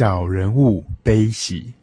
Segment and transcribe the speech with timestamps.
[0.00, 1.74] 小人物悲喜。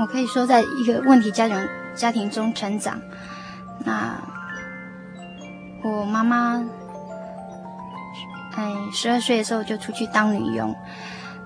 [0.00, 2.98] 我可以说，在一个问题家庭家庭中成长，
[3.84, 4.18] 那
[5.84, 6.64] 我妈妈，
[8.56, 10.74] 哎，十二岁的时候就出去当女佣。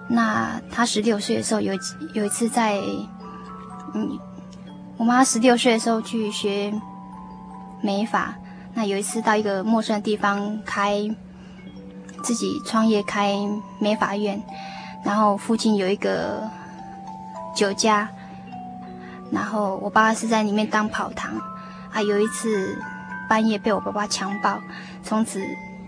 [0.09, 1.75] 那她十六岁的时候有
[2.13, 2.79] 有一次在，
[3.93, 4.17] 嗯，
[4.99, 6.73] 我妈十六岁的时候去学
[7.81, 8.33] 美发。
[8.73, 11.11] 那有一次到一个陌生的地方开
[12.23, 13.35] 自己创业开
[13.81, 14.41] 美发院，
[15.05, 16.49] 然后附近有一个
[17.57, 18.09] 酒家。
[19.31, 21.33] 然后我爸爸是在里面当跑堂，
[21.93, 22.79] 啊，有一次
[23.29, 24.61] 半夜被我爸爸强暴，
[25.03, 25.41] 从此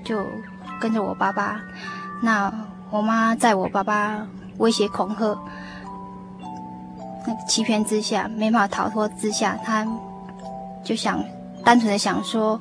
[0.05, 0.27] 就
[0.81, 1.61] 跟着我爸爸。
[2.23, 2.53] 那
[2.91, 4.27] 我妈在我爸爸
[4.59, 5.39] 威胁恐吓、
[7.27, 9.87] 那个欺骗之下，没办法逃脱之下，她
[10.83, 11.23] 就想
[11.65, 12.59] 单纯的想说，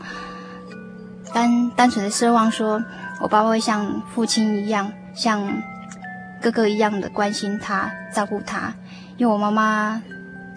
[1.33, 2.83] 单单纯的奢望说，
[3.21, 5.41] 我爸爸会像父亲一样，像
[6.41, 8.73] 哥哥一样的关心她、照顾她，
[9.17, 10.01] 因为我妈妈。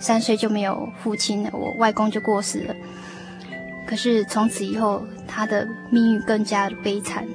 [0.01, 2.75] 三岁就没有父亲了，我外公就过世了。
[3.87, 7.27] 可是从此以后，他的命运更加的悲惨。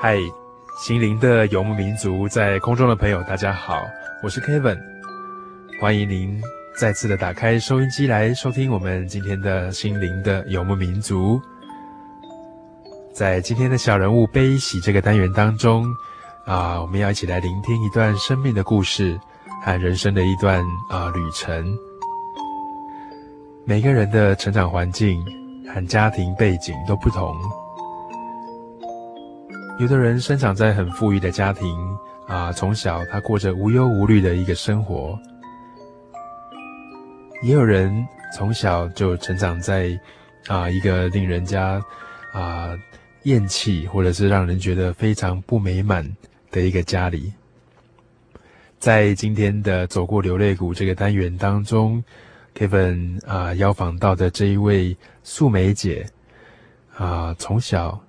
[0.00, 0.16] 嗨，
[0.80, 3.86] 心灵的游牧民族，在空中的朋友，大家好。
[4.22, 4.78] 我是 Kevin，
[5.80, 6.40] 欢迎您
[6.78, 11.42] 再次的打开收音机来收听我们今天的心灵的游牧民族。
[13.12, 15.84] 在今天的小人物悲喜这个单元当中，
[16.46, 19.18] 啊，我们要一起来聆听一段生命的故事
[19.64, 21.76] 和人生的一段啊旅程。
[23.64, 25.20] 每个人的成长环境
[25.74, 27.34] 和家庭背景都不同，
[29.80, 31.76] 有的人生长在很富裕的家庭。
[32.32, 35.18] 啊，从小他过着无忧无虑的一个生活，
[37.42, 37.92] 也有人
[38.34, 40.00] 从小就成长在
[40.46, 41.78] 啊一个令人家
[42.32, 42.74] 啊
[43.24, 46.10] 厌弃或者是让人觉得非常不美满
[46.50, 47.30] 的一个家里。
[48.78, 52.02] 在今天的走过流泪谷这个单元当中
[52.56, 56.06] ，Kevin 啊邀访到的这一位素梅姐
[56.96, 58.00] 啊，从小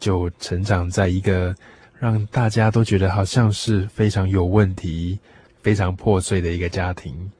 [0.00, 1.54] 就成长在一个。
[2.02, 5.16] 让大家都觉得好像是非常有问题、
[5.62, 7.30] 非常破碎的一个家庭，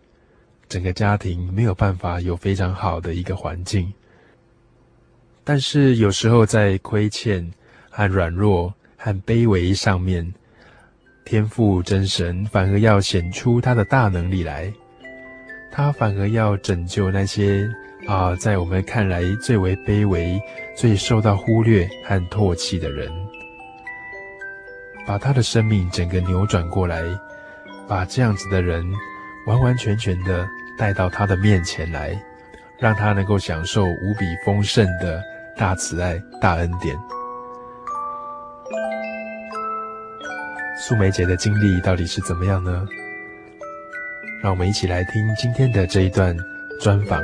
[0.69, 3.93] 整个家庭没有办法有非常好的一个环境。
[5.43, 7.51] 但是有时候在亏欠
[7.91, 10.33] 和软弱和卑微上面，
[11.25, 14.73] 天父真神反而要显出他的大能力来，
[15.73, 17.69] 他反而要拯救那些
[18.07, 20.41] 啊，在我们看来最为卑微、
[20.77, 23.11] 最受到忽略和唾弃的人。
[25.07, 27.03] 把他的生命整个扭转过来，
[27.89, 28.85] 把这样子的人
[29.47, 30.47] 完完全全的
[30.79, 32.21] 带到他的面前来，
[32.79, 35.23] 让他能够享受无比丰盛的
[35.57, 36.97] 大慈爱、大恩典。
[40.79, 42.85] 素梅姐的经历到底是怎么样呢？
[44.43, 46.37] 让我们一起来听今天的这一段
[46.81, 47.23] 专访。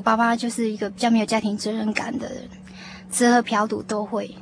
[0.00, 2.48] 我爸爸就是一个比较没有家庭责任感的人，
[3.12, 4.34] 吃喝嫖赌都会，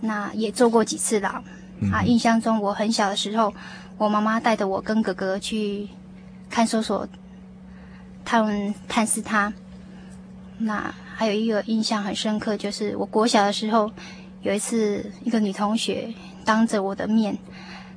[0.00, 1.42] 那也坐过几次牢。
[1.80, 3.54] 嗯、啊，印象中我很小的时候，
[3.96, 5.88] 我妈妈带着我跟哥哥去
[6.50, 7.08] 看守所，
[8.22, 9.50] 他们探视他。
[10.58, 13.90] 那还有一个印象很深刻，就是我国小的时候，
[14.42, 16.12] 有一次一个女同学
[16.44, 17.34] 当着我的面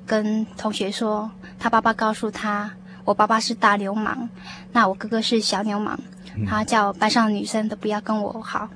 [0.05, 1.29] 跟同学说，
[1.59, 2.71] 她爸爸告诉她，
[3.03, 4.29] 我爸爸是大流氓，
[4.71, 5.99] 那我哥哥是小流氓。
[6.47, 8.69] 他叫班上的女生都不要跟我好，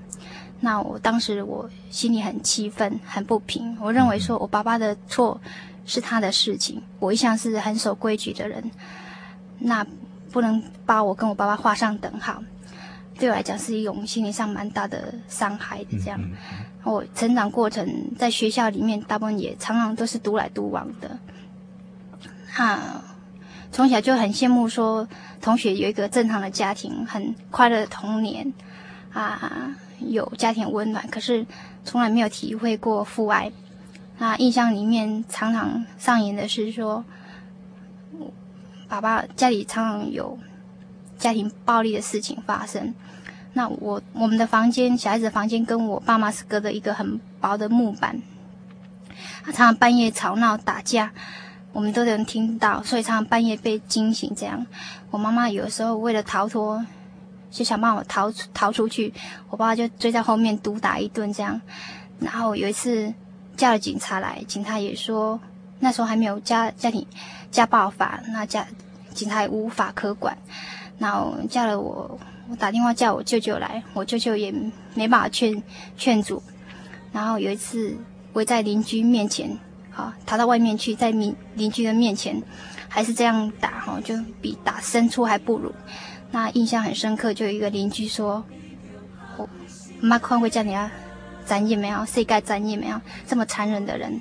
[0.60, 3.78] 那我当时我心里很气愤，很不平。
[3.80, 5.40] 我认为说我爸爸的错
[5.86, 8.70] 是他的事情，我一向是很守规矩的人，
[9.60, 9.86] 那
[10.34, 12.44] 不能把我跟我爸爸画上等号。
[13.18, 15.98] 对我来讲是一种心理上蛮大的伤害的。
[15.98, 16.20] 这样，
[16.84, 17.88] 我成长过程
[18.18, 21.18] 在学校里面，大部分也常常都是独来独往的。
[22.52, 23.02] 哈。
[23.76, 25.06] 从小就很羡慕说
[25.42, 28.54] 同学有一个正常的家庭，很快乐的童年，
[29.12, 31.06] 啊，有家庭温暖。
[31.10, 31.46] 可是
[31.84, 33.52] 从来没有体会过父爱。
[34.18, 37.04] 那印象里面常常上演的是说，
[38.88, 40.40] 爸爸家里常常有
[41.18, 42.96] 家庭暴力的事情发生。
[43.52, 48.22] 那我我们的房间，小孩子的房间跟我爸妈是隔着一个很薄的木板，
[49.44, 51.12] 他常常半夜吵闹打架。
[51.76, 54.34] 我们都能听到，所以常常半夜被惊醒。
[54.34, 54.66] 这样，
[55.12, 56.82] 我妈妈有时候为了逃脱，
[57.52, 59.14] 就想办法逃逃出去，
[59.50, 61.34] 我爸爸就追在后面毒打一顿。
[61.34, 61.60] 这样，
[62.18, 63.14] 然后有一次
[63.58, 65.38] 叫了警察来，警察也说
[65.80, 67.06] 那时候还没有家家庭
[67.52, 68.66] 家暴法，那家
[69.14, 70.38] 警察也无法可管。
[70.98, 72.18] 然后叫了我，
[72.50, 74.50] 我打电话叫我舅舅来，我舅舅也
[74.94, 75.62] 没办法劝
[75.98, 76.42] 劝阻。
[77.12, 77.98] 然后有一次
[78.32, 79.60] 围在邻居面前。
[79.96, 82.44] 好，逃到外面去，在邻邻居的面前，
[82.90, 85.74] 还是这样打哈，就比打牲畜还不如。
[86.32, 88.44] 那印象很深刻，就有一个邻居说
[89.40, 89.48] ：“我
[90.02, 90.92] 妈宽会叫你啊，
[91.46, 94.20] 咱也没有，谁该咱也没有，这么残忍的人。”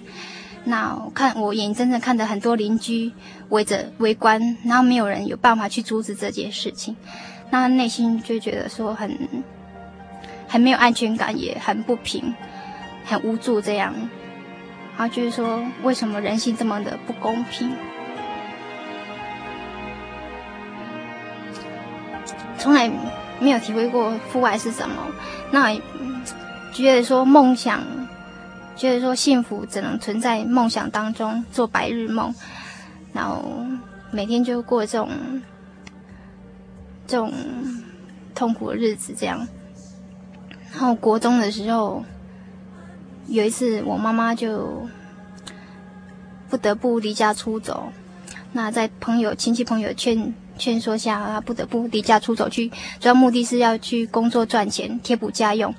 [0.62, 3.12] 那我看我眼睁睁看着很多邻居
[3.48, 6.96] 围着围观，然后没有人有办法去阻止这件事情，
[7.50, 9.10] 那内心就觉得说很
[10.46, 12.32] 很没有安全感，也很不平，
[13.04, 13.92] 很无助这样。
[14.96, 17.68] 然后就是说，为什么人性这么的不公平？
[22.56, 22.88] 从来
[23.40, 24.94] 没有体会过父爱是什么，
[25.50, 25.74] 那
[26.72, 27.82] 觉得说梦想，
[28.76, 32.32] 觉得说幸福只能存在梦想当中，做白日梦，
[33.12, 33.44] 然后
[34.12, 35.10] 每天就过这种
[37.06, 37.32] 这种
[38.32, 39.46] 痛苦的日子，这样。
[40.70, 42.04] 然后国中的时候。
[43.26, 44.86] 有一次，我妈妈就
[46.48, 47.88] 不得不离家出走。
[48.52, 52.68] 那在朋友、亲戚朋友劝劝说下，她不得不离家出走去，
[53.00, 55.74] 主要目的是要去工作赚钱，贴补家用。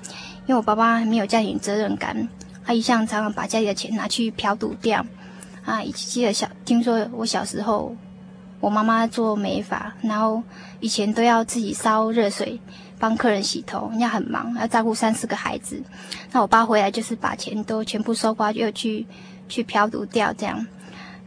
[0.46, 2.28] 因为我爸爸还没有家庭责任感，
[2.64, 5.04] 他一向常常把家里的钱拿去嫖赌掉。
[5.64, 7.96] 啊，记得小听说我小时候，
[8.60, 10.42] 我妈妈做美发，然后
[10.80, 12.60] 以前都要自己烧热水。
[12.98, 15.82] 帮客人洗头，人家很忙，要照顾三四个孩子。
[16.32, 19.06] 那我爸回来就是把钱都全部收刮，又去
[19.48, 20.66] 去嫖赌掉这样。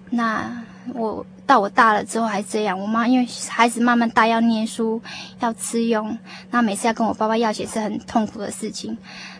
[0.10, 2.80] 那我到我大了之后还这样。
[2.80, 5.02] 我妈因为孩子慢慢大，要念书，
[5.40, 6.18] 要吃用，
[6.50, 8.98] 那每次要跟我爸爸要钱是很痛苦的事情。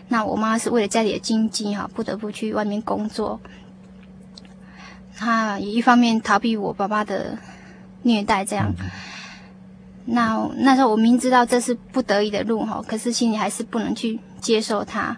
[0.08, 3.40] 那我妈是为了家里的经济哈，不得不去外面工作。
[5.16, 7.36] 她也一方面逃避我爸爸的
[8.02, 8.72] 虐待这样。
[10.04, 15.16] 那那时候我明知道这是不得已的路哈，可是心里还是不能去接受它。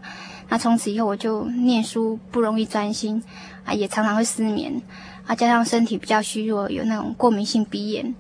[0.48, 3.22] 那从此以后我就念书不容易专心
[3.64, 4.82] 啊，也常常会失眠
[5.26, 8.14] 啊，加上身体比较虚弱，有那种过敏性鼻炎，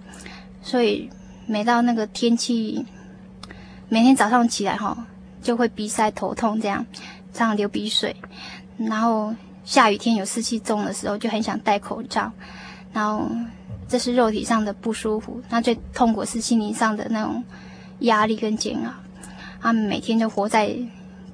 [0.62, 1.10] 所以
[1.46, 2.86] 每到那个天气，
[3.90, 5.06] 每天早上起来哈
[5.42, 6.86] 就会鼻塞头痛这样，
[7.34, 8.16] 常常流鼻水。
[8.78, 12.32] 然后下雨天有湿气重的时候就很想戴口罩。
[12.94, 13.28] 然后
[13.92, 17.44] 这是肉体上的不舒服，那最痛苦是心灵上的那种
[17.98, 18.90] 压力跟煎熬。
[19.60, 20.74] 他们每天就活在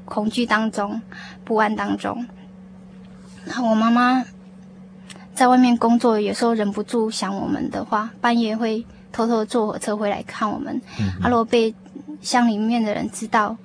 [0.04, 1.00] 恐惧当中、
[1.44, 2.26] 不安当中。
[3.44, 4.24] 然后我妈妈
[5.34, 10.82] 在外面工作，有时候忍不住想我们的话，半夜会偷偷坐火车回来看我们。
[11.22, 11.72] 啊，如果被
[12.20, 13.56] 乡里面的人知道，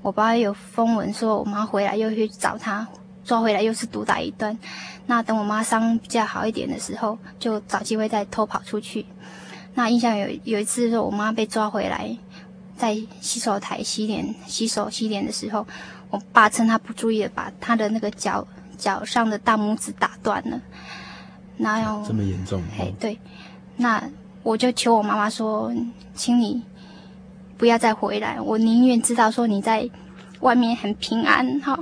[0.00, 2.88] 我爸有风闻说我妈回来，又去找他，
[3.28, 4.58] 抓回来又是毒打一顿。
[5.06, 9.04] 那等我妈伤比较好一点的时候，就找机会再偷跑出去。
[9.74, 12.16] 那印象有有一次说，我妈被抓回来，
[12.76, 15.66] 在洗手台洗脸、洗手、洗脸的时候，
[16.08, 18.46] 我爸趁她不注意的把她的那个脚
[18.78, 20.60] 脚上的大拇指打断了。
[21.58, 22.62] 那有这么严重？
[22.78, 23.18] 哎，对。
[23.76, 24.02] 那
[24.42, 25.70] 我就求我妈妈说，
[26.14, 26.62] 请你
[27.58, 29.88] 不要再回来，我宁愿知道说你在
[30.40, 31.78] 外面很平安哈。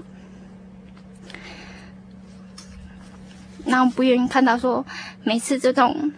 [3.66, 4.84] 然后不愿意看到说
[5.24, 6.12] 每次这种，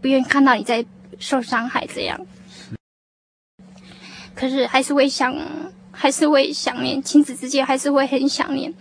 [0.00, 0.84] 不愿意看到你在
[1.18, 2.20] 受伤害这样。
[4.34, 5.34] 可是还是会想，
[5.90, 8.72] 还是会想念亲子之间，还是会很想念。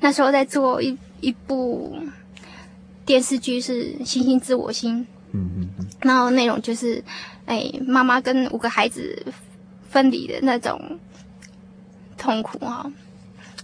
[0.00, 1.96] 那时候在做一一部
[3.06, 5.00] 电视剧是《星星知我心》，
[5.32, 7.02] 嗯嗯嗯，然后内容就是，
[7.46, 9.24] 哎，妈妈跟五个孩子
[9.88, 10.98] 分离的那种
[12.18, 12.90] 痛苦哈。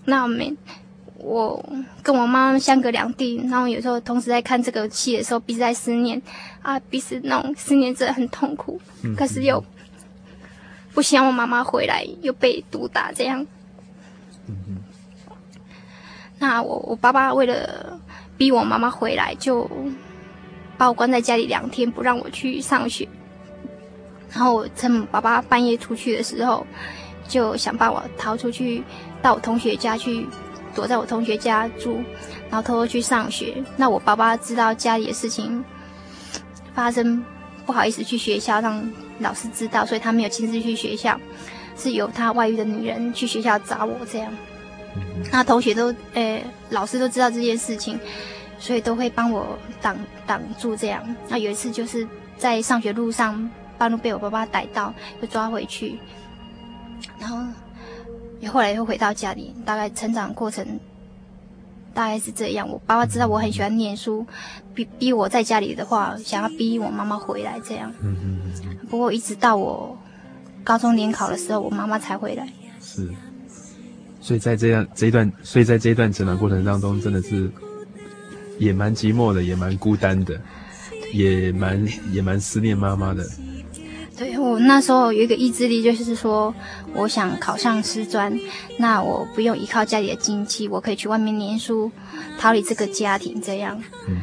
[0.05, 0.57] 那我们。
[1.23, 1.63] 我
[2.03, 6.21] 跟我妈妈相隔两地，然后有时候同时在看这个戏的时候，彼此在思念
[6.63, 9.63] 啊，彼此那种思念真的很痛苦，嗯、可是又
[10.95, 13.47] 不希望我妈妈回来，又被毒打这样。
[16.39, 18.01] 那我我爸爸为了
[18.39, 19.71] 逼我妈妈回来，就
[20.79, 23.07] 把我关在家里两天，不让我去上学。
[24.31, 26.67] 然后我趁爸爸半夜出去的时候，
[27.29, 28.83] 就想办法逃出去，
[29.21, 30.27] 到我同学家去。
[30.75, 32.03] 躲在我同学家住，
[32.49, 33.63] 然后偷偷去上学。
[33.77, 35.65] 那我爸爸知道家里的事情
[36.75, 37.25] 发生，
[37.67, 41.19] 不好意思去学校让老师知道，所以他没有亲自去学校，
[41.77, 44.33] 是由他外遇的女人去学校找我这样。
[45.31, 47.99] 那同学都，诶，老师都知道这件事情，
[48.59, 49.97] 所以都会帮我挡
[50.27, 51.03] 挡住这样。
[51.29, 55.99] 那有一次就是在上学路上，半路被我爸爸逮到，又抓回去，
[57.19, 57.45] 然后。
[58.49, 60.67] 后来又回到家里，大概成长过程
[61.93, 62.69] 大概是这样。
[62.69, 64.27] 我爸爸知道我很喜欢念书，
[64.75, 67.93] 逼逼我在家里的话，想要逼我妈妈回来这样。
[68.01, 68.77] 嗯嗯嗯。
[68.89, 69.97] 不过一直到我
[70.65, 72.49] 高中联考的时候，我妈妈才回来。
[72.81, 73.09] 是。
[74.21, 77.51] 所以在这样这一段，所以在这一段成长过程当中，真的是
[78.59, 80.39] 也蛮寂寞的，也蛮孤单的，
[81.13, 83.27] 也蛮也蛮思念妈妈的。
[84.21, 86.55] 对，我那时候有一个意志力，就是说，
[86.93, 88.31] 我想考上师专，
[88.77, 91.91] 那我不用依靠家里的经济，我可以去外面念书，
[92.39, 93.83] 逃离这个家庭，这样。
[94.07, 94.19] 嗯。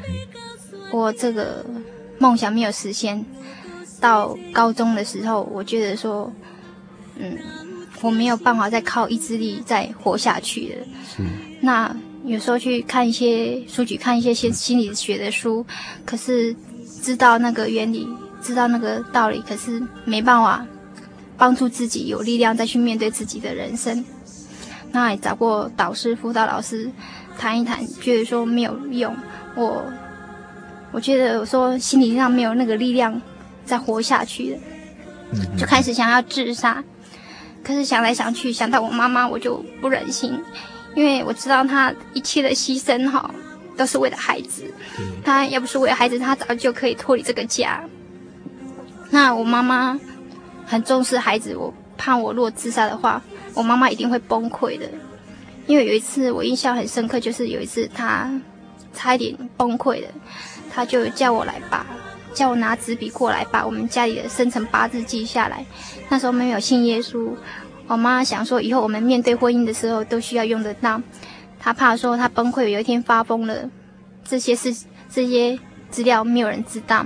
[0.92, 1.66] 我这个
[2.20, 3.26] 梦想没有实现，
[4.00, 6.32] 到高中的时候，我觉得说，
[7.18, 7.36] 嗯，
[8.02, 10.86] 我没有办法再靠意志力再活下去了。
[11.16, 11.24] 是。
[11.60, 11.92] 那
[12.24, 15.66] 有时候去看一些书局，看一些心心理学的书，
[16.06, 16.56] 可是
[17.02, 18.08] 知道那个原理。
[18.42, 20.66] 知道那个道理，可是没办法
[21.38, 24.04] 帮助自己有力量再去面对自己的人生。
[24.92, 26.90] 那也找过导师、辅导老师
[27.38, 29.16] 谈一谈，觉得说没有用。
[29.56, 29.84] 我
[30.92, 33.22] 我觉得我说心理上没有那个力量
[33.66, 34.60] 再活下去了，
[35.58, 36.84] 就开始想要自杀。
[37.64, 40.40] 可是想来想去，想到我妈妈，我就不忍心，
[40.96, 43.30] 因为我知道她一切的牺牲哈，
[43.76, 44.64] 都是为了孩子。
[45.26, 47.84] 她要不是为了孩子，她早就可以脱离这个家。
[49.10, 50.00] 那我妈妈
[50.66, 53.22] 很重视孩子，我怕我如果自杀的话，
[53.54, 54.86] 我妈妈一定会崩溃的。
[55.66, 58.30] 因为有一次我印象很深刻，就是有一次她
[58.94, 60.08] 差一点崩溃了，
[60.70, 61.86] 她就叫我来把，
[62.34, 65.66] 叫我拿纸笔过来把我们家里的生辰八字记下来。
[66.10, 67.32] 那时候没有信耶稣，
[67.88, 71.02] 我妈想说以后我们面对婚姻的时候都需要用得到，
[71.60, 73.70] 她怕说她崩溃有一天发疯了，
[74.24, 74.74] 这些事
[75.10, 75.60] 这些
[75.90, 77.06] 资料没有人知道。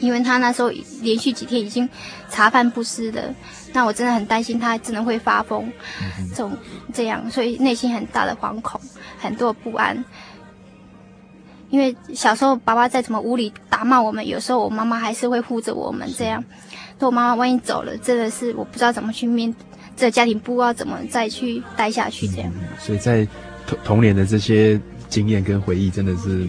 [0.00, 0.70] 因为他那时候
[1.02, 1.88] 连续几天已经
[2.28, 3.32] 茶饭不思的，
[3.72, 5.70] 那我真的很担心他真的会发疯，
[6.30, 6.56] 这种
[6.92, 8.80] 这样，所以内心很大的惶恐，
[9.18, 10.04] 很多不安。
[11.68, 16.42] 因为小时候爸爸再怎么无理打骂我们，有时候我妈妈还是会护着我们这样。
[16.98, 19.54] 那我妈妈万一走了，真的是我不知道怎么去面
[19.96, 22.52] 这个家庭，不知道怎么再去待下去这样。
[22.78, 23.24] 所以在
[23.66, 26.48] 童童年的这些经验跟回忆，真的是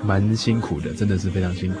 [0.00, 1.80] 蛮辛苦的，真的是非常辛苦。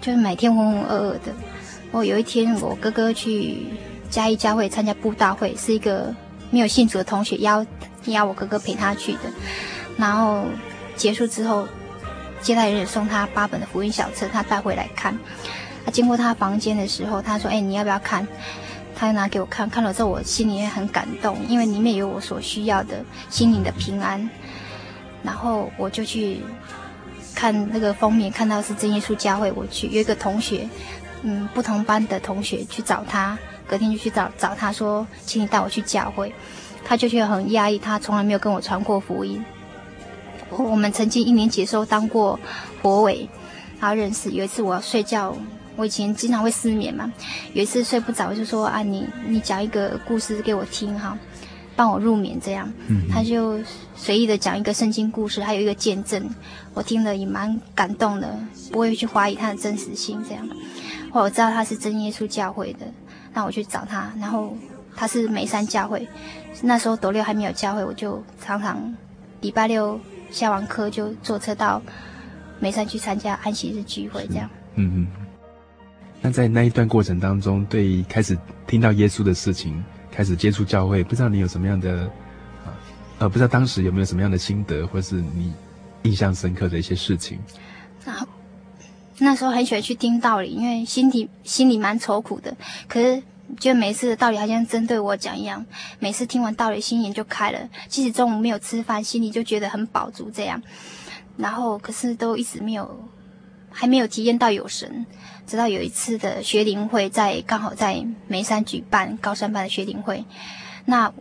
[0.00, 1.34] 就是每天浑浑噩噩的。
[1.90, 3.66] 我有一天，我哥哥去
[4.08, 6.14] 嘉义教会参加布道会，是一个
[6.50, 7.64] 没有信主的同学邀
[8.06, 9.20] 邀我哥哥陪他去的。
[9.96, 10.44] 然后
[10.96, 11.66] 结束之后，
[12.40, 15.16] 接待人送他八本的福音小册，他带回来看。
[15.84, 18.26] 他经过他房间的时候，他说：“哎，你要不要看？”
[18.94, 24.28] 他就拿给我看，看了之后我心里面很感动，因为里面有我所需要的心灵的平安。
[25.22, 26.40] 然后我就去
[27.40, 30.68] 看那个封面，看到是真耶稣教会，我去有一个同学，
[31.22, 36.30] 嗯，不同班的同学去找他，隔天就去找找他说，请你带我去教会。
[36.84, 39.42] 他就觉得很压抑，他从来没有跟我传过福音。
[40.50, 42.38] 我们曾经一年级的时候当过
[42.82, 43.26] 博委，
[43.80, 44.30] 然后认识。
[44.32, 45.34] 有一次我要睡觉。
[45.76, 47.10] 我以前经常会失眠嘛，
[47.54, 51.16] 有一次睡不着，就说啊，你你讲一个故事给我听哈，
[51.80, 52.70] 帮我入眠这样。
[52.88, 53.58] 嗯，他就
[53.96, 56.28] 随意的讲一个圣经故事，还有一个见证，
[56.74, 58.38] 我听了也蛮感动的，
[58.70, 60.46] 不会去怀疑他的真实性这样。
[61.10, 62.80] 后来我知道他是真耶稣教会的，
[63.32, 64.54] 那我去找他，然后
[64.94, 66.06] 他是梅山教会，
[66.60, 68.94] 那时候斗六还没有教会，我就常常
[69.40, 69.98] 礼拜六
[70.30, 71.80] 下完课就坐车到
[72.58, 74.50] 梅山去参加安息日聚会这样。
[74.74, 75.06] 嗯嗯。
[76.20, 79.82] 那在那一段过程当中，对开始听到耶稣的事情，
[80.20, 82.02] 开始接触教会，不知道你有什么样的
[82.62, 82.76] 啊，
[83.20, 85.50] 呃，不知道当时有没有什么样的心得，或是你
[86.02, 87.38] 印象深刻的一些事情。
[88.04, 88.26] 那
[89.16, 92.54] 那时候很喜欢去听道理，因为心里心里蛮愁苦的，
[92.86, 93.22] 可是
[93.58, 95.64] 就每次的道理好像针对我讲一样，
[95.98, 100.60] 每次听完道理心眼就开了，即使中午没有吃饭，心里就觉得很饱足这样。
[101.38, 103.08] 然后可是都一直没有，
[103.70, 105.06] 还没有体验到有神。
[105.50, 110.24] 直到有一次的学龄会，在刚好在梅山举办高三班的学龄会，
[110.84, 111.12] 那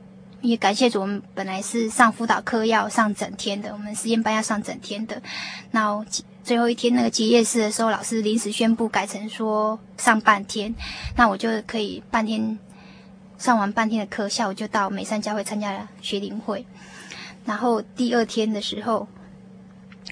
[0.41, 5.19] 也感谢主，我们本来是上辅导课要上整天的，我们实验班要上整天的，
[5.71, 6.05] 那
[6.43, 10.75] 最后一天那个结业式的时候，老师临时宣布改成说上半天，
[11.17, 12.59] 那我就可以半天
[13.39, 16.63] 上完半天的课，下午就到梅山教会参加了学龄会，
[17.45, 19.07] 然后第二天的时候。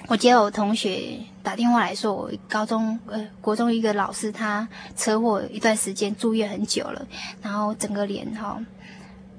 [0.06, 7.06] 我接我同学打电话来说，我高中呃国中一个老师他车祸一段时间住院很久了，
[7.40, 8.60] 然后整个脸哈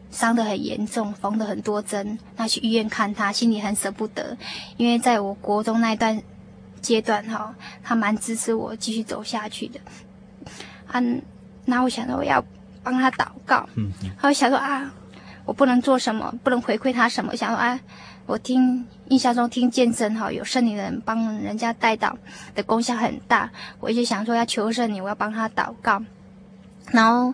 [0.10, 2.18] 伤得很严重，缝了很多针。
[2.36, 4.36] 那去医院看他，心里很舍不得，
[4.78, 6.20] 因为在我国中那一段
[6.82, 9.80] 阶段哈，他蛮支持我继续走下去的。
[10.92, 11.22] 嗯，
[11.66, 12.44] 那我想说我要
[12.82, 14.92] 帮他祷告，嗯，他想说啊，
[15.46, 17.80] 我不能做什么，不能回馈他什么，想说啊。
[18.30, 22.14] 我听印象中听见证哈，有圣灵的人帮人家带祷
[22.54, 26.00] 的功效很大，我一直想说要求圣灵，我要帮他祷告。
[26.92, 27.34] 然后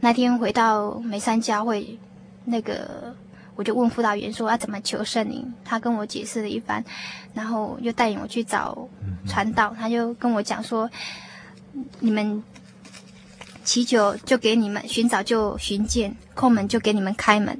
[0.00, 1.96] 那天回到梅山教会，
[2.44, 3.14] 那个
[3.54, 6.82] 我就问辅导员说要怎么求圣灵，他跟我解释了一番，
[7.32, 8.76] 然后又带领我去找
[9.28, 10.90] 传道，他就跟我讲说，
[12.00, 12.42] 你们
[13.62, 17.56] 祈求就给你们，寻找就寻见，叩门就给你们开门，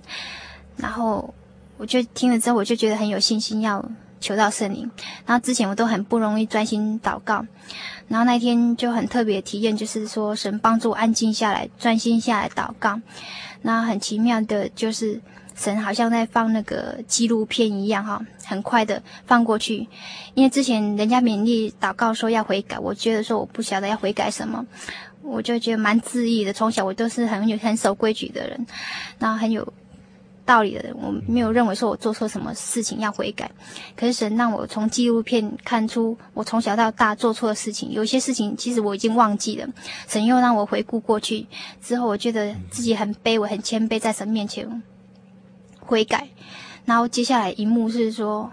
[0.77, 1.33] 然后。
[1.83, 3.85] 我就听了之后，我就觉得很有信心，要
[4.21, 4.89] 求到圣灵。
[5.27, 7.45] 然后之前我都很不容易专心祷告，
[8.07, 13.01] 然后那天就很特别体验，就是说神帮助我安静下来，专心下来祷告。
[13.63, 15.21] 那很奇妙的，就是
[15.57, 19.89] 神好像在放那个纪录片一样，哈，很快的放过去。
[20.35, 24.65] 因为之前人家勉励祷告说要悔改，我觉得说我不晓得要悔改什么，
[25.21, 26.53] 我就觉得蛮自意的。
[26.53, 28.65] 从小我都是很有很守规矩的人，
[29.19, 29.67] 然后很有。
[30.45, 33.51] 道理的人，我没有认为说我做错什么事情要悔改，
[33.97, 39.69] 可是神让我从纪录片看出我从小到大做错的事情，有些事情其实我已经忘记了。
[40.09, 41.47] 神又让我回顾过去
[41.81, 44.83] 之后，我觉得自己很卑微、很谦卑，在神面前
[45.81, 46.29] 悔改。
[46.85, 48.51] 然后接下来一幕是说，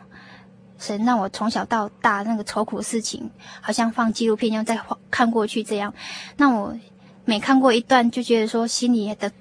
[0.77, 3.29] 神让我从小到大那个愁苦的事情，
[3.61, 5.93] 好像放纪录片一样再看过去这样。
[6.37, 6.77] 那我
[7.25, 9.31] 每看过一段，就觉得说心里的。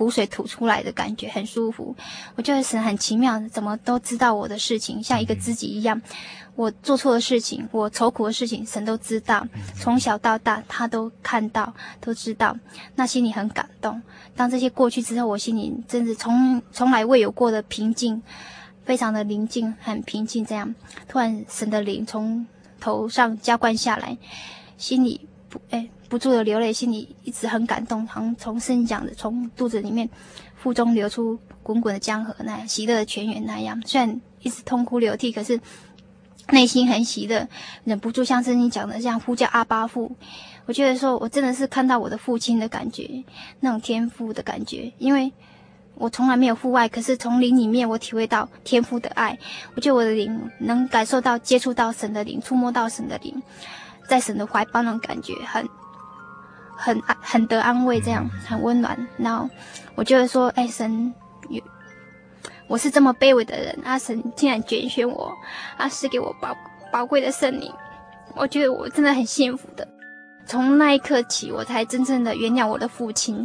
[0.00, 1.94] 苦水吐出来的感觉很舒服，
[2.34, 6.00] 我觉得神很奇妙，怎么都知道我的事情，像一个知己一样。
[6.56, 9.46] 我做错的事情，我愁苦的事情，神都知道。
[9.76, 12.56] 从小到大，他都看到，都知道，
[12.94, 14.00] 那心里很感动。
[14.34, 18.22] 当这些过去之后，我心里真是从从来未有过的平静，
[18.86, 20.42] 非常的宁静，很平静。
[20.42, 20.74] 这样，
[21.06, 22.46] 突然神的灵从
[22.80, 24.16] 头上浇灌下来，
[24.78, 30.10] 心里不哎不住的流泪，心里一直很感动，好像从圣经讲的，从肚子里面
[30.56, 33.80] 腹中流出滚滚的江河那样，喜乐的泉源那样。
[33.86, 35.58] 虽然一直痛哭流涕，可是
[36.48, 37.48] 内心很喜乐，
[37.84, 40.10] 忍不住像圣经讲的这样呼叫阿爸父。
[40.66, 43.24] 我觉得说，我真的是看到我的父亲的感觉，
[43.60, 45.32] 那种天父的感觉，因为
[45.94, 49.38] 我从来没有父爱，可是从灵里面我体会到天父的爱。
[49.76, 53.40] 我觉得我的灵能感受到、接触到神的灵，触摸到神的灵，
[54.08, 55.68] 在神的怀抱那种感觉，很、
[56.80, 58.96] 很安、很得安慰，这样很温暖。
[59.18, 59.48] 然后
[59.94, 61.12] 我觉得说，哎，神
[61.50, 61.62] 有，
[62.66, 65.30] 我是这么卑微的人，阿、啊、神竟然拣选我，
[65.76, 66.56] 阿、啊、赐给我宝
[66.90, 67.70] 宝贵的圣灵，
[68.34, 69.86] 我觉得我真的很幸福的。
[70.46, 73.36] 从那一刻起，我才真正的原谅我的父亲，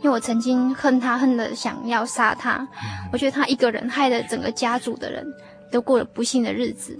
[0.00, 2.68] 因为我曾经恨他，恨的想要杀他。
[3.10, 5.26] 我觉得他一个人害了整个家族的人
[5.72, 6.96] 都过了不幸的日子。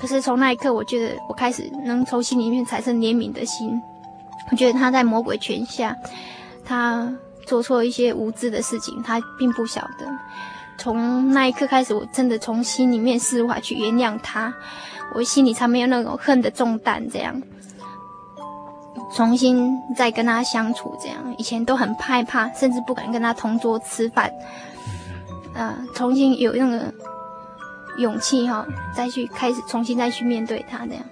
[0.00, 3.80] 可是从那一刻，我觉得我开始能从心里面产生怜悯的心。
[4.50, 5.96] 我觉得他在魔鬼权下，
[6.64, 7.12] 他
[7.46, 10.06] 做错一些无知的事情，他并不晓得。
[10.78, 14.54] 从那一刻开始，我真的从心里面释怀去原谅他，
[15.14, 17.42] 我心里才没有那种恨的重担，这样。
[19.14, 24.30] 重新再跟他相处，这样以前都很害怕，甚至不敢跟他同桌吃饭。
[25.54, 26.92] 呃，重新有那个
[27.96, 31.02] 勇气哈，再去开始重新再去面对他这样。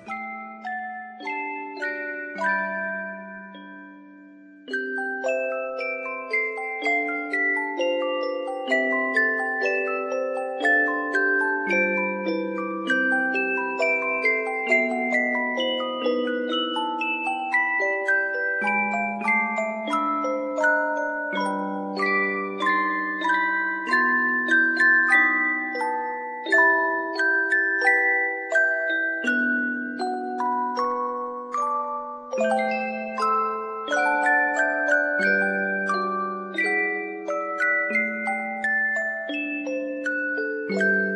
[40.69, 41.16] Música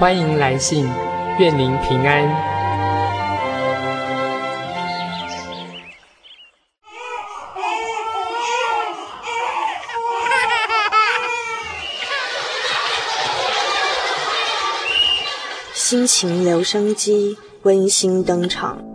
[0.00, 0.88] 欢迎来信，
[1.38, 2.26] 愿您平安。
[15.74, 18.89] 心情留声机温馨登场。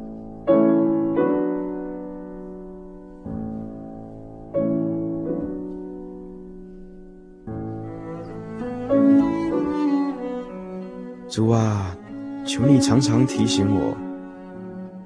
[12.85, 13.97] 常常提醒我，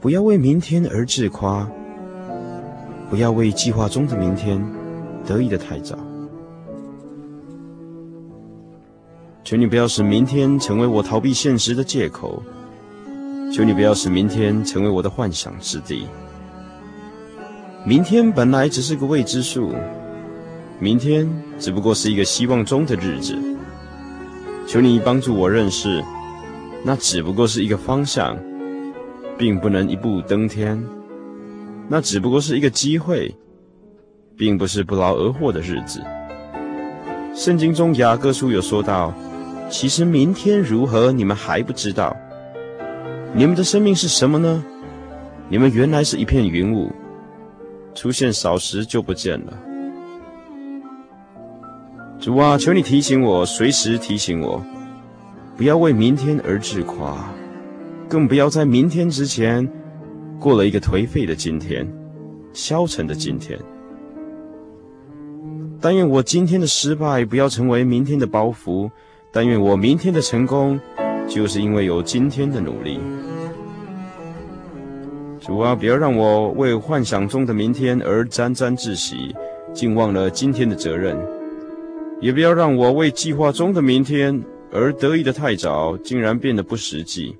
[0.02, 1.65] 不要为明天而自夸，
[3.10, 4.62] 不要为计划中的明天
[5.26, 5.98] 得意的太早。
[9.46, 12.44] 求你不要使明天成为我逃避现实的借口，
[13.50, 16.06] 求你不要使明天成为我的幻想之地。
[17.86, 19.74] 明天本来只是个未知数，
[20.82, 21.26] 明天
[21.58, 23.38] 只不过是一个希望中的日子。
[24.68, 26.04] 求你帮助我认识。
[26.84, 28.38] 那只不过是一个方向，
[29.38, 30.82] 并不能一步登天。
[31.88, 33.36] 那只不过是一个机会，
[34.38, 36.02] 并不是不劳而获的日子。
[37.36, 39.13] 圣经中雅各书有说到
[39.70, 42.15] ：“其实明天如何，你们还不知道。
[43.34, 44.63] 你们的生命是什么呢？
[45.50, 46.92] 你们原来是一片云雾，
[47.94, 49.54] 出现少时就不见了。”
[52.20, 54.62] 主啊，求你提醒我，随时提醒我。
[55.60, 57.30] 不要为明天而自夸，
[58.08, 59.69] 更不要在明天之前
[60.39, 61.86] 过了一个颓废的今天，
[62.54, 63.60] 消沉的今天。
[65.82, 68.89] 但愿我今天的失败不要成为明天的包袱，
[69.34, 70.80] 但愿我明天的成功，
[71.28, 72.98] 就是因为有今天的努力。
[75.41, 79.36] 主啊，不要让我为幻想中的明天而沾沾自喜，
[79.74, 81.17] 竟忘了今天的责任；
[82.22, 87.36] 也不要让我为计划中的明天而得意的太早，竟然变得不实际。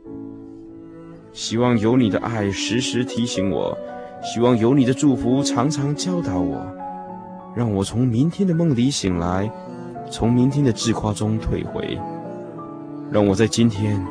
[1.32, 3.78] 希望有你的爱时时提醒我，
[4.24, 6.66] 希望有你的祝福常常教导我，
[7.56, 9.50] 让我从明天的梦里醒来，
[10.12, 11.98] 从明天的自夸中退回，
[13.12, 14.04] 让我在今天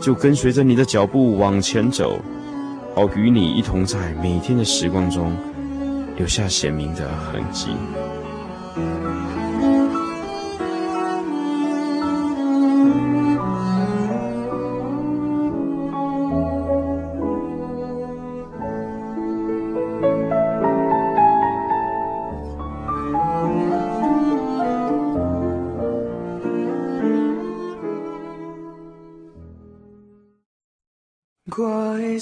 [0.00, 2.18] 就跟随着你的脚步往前走。
[2.94, 5.36] 好与你一同在每天的时光中
[6.16, 7.70] 留下鲜明的痕迹。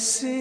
[0.02, 0.31] 我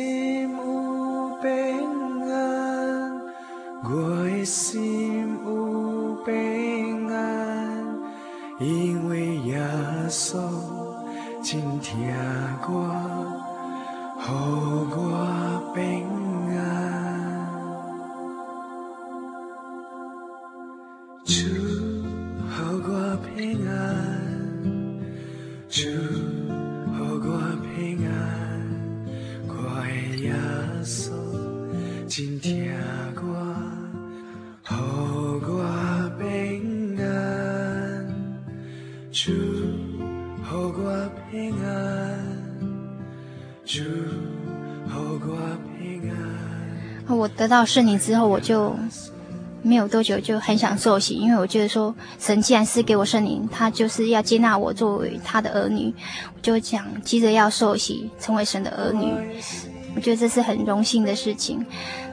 [47.51, 48.73] 到圣灵之后，我就
[49.61, 55.93] 没有多久就很想受洗，因为我觉得说神既然是给我圣灵，他就是要接纳我作为他的儿女，
[56.33, 59.13] 我就想急着要受洗，成为神的儿女。
[59.93, 61.63] 我觉得这是很荣幸的事情，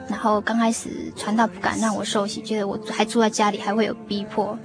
[0.09, 4.59] 然后刚开始传道不敢让我受洗，觉得我还住在家里还会有逼迫。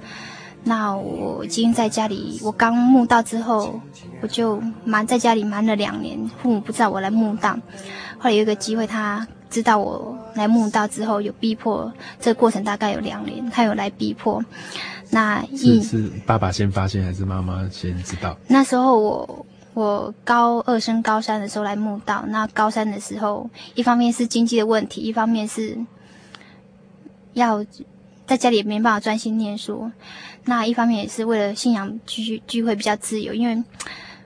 [0.65, 3.79] 那我已经在家里，我刚慕道之后，
[4.21, 7.57] 我就瞒在家里瞒了两年，父母不知道我来慕道。
[8.17, 14.43] 后来有一个机会，他知道我来慕道之后有逼迫，这个过程大概有两年，他有来逼迫。
[15.09, 18.37] 那一是是爸爸先发现还是妈妈先知道？
[18.47, 19.45] 那时候我。
[19.75, 25.77] 我高二升高三的时候来慕道，那高三的时候，一方面是经济的问题，一方面是
[27.33, 27.61] 要
[28.25, 29.91] 在家里也没办法专心念书，
[30.45, 33.61] 那一方面也是为了信仰聚聚会比较自由，因为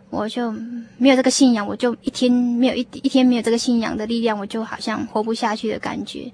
[0.10, 0.52] 我就
[0.98, 6.32] 没有这个信仰，我就一天没有一一天没有这个信仰的力量，我就好像活不下去的感觉。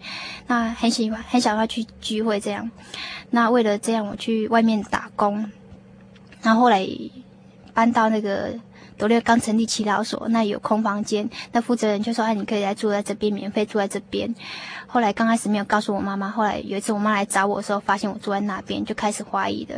[0.47, 2.69] 那很喜欢很想要去聚会这样，
[3.31, 5.49] 那为了这样我去外面打工，
[6.41, 6.87] 然后后来
[7.73, 8.53] 搬到那个。
[8.97, 14.33] 独立刚成立祈祷所，那有空房间，那负责人就说：“哎，你可以来住在这边，免费住在这边。”
[14.87, 19.75] 后来刚开始没有告诉我妈妈，后来有一次我妈来找我的时候，发现我住在那边，就开始怀疑了。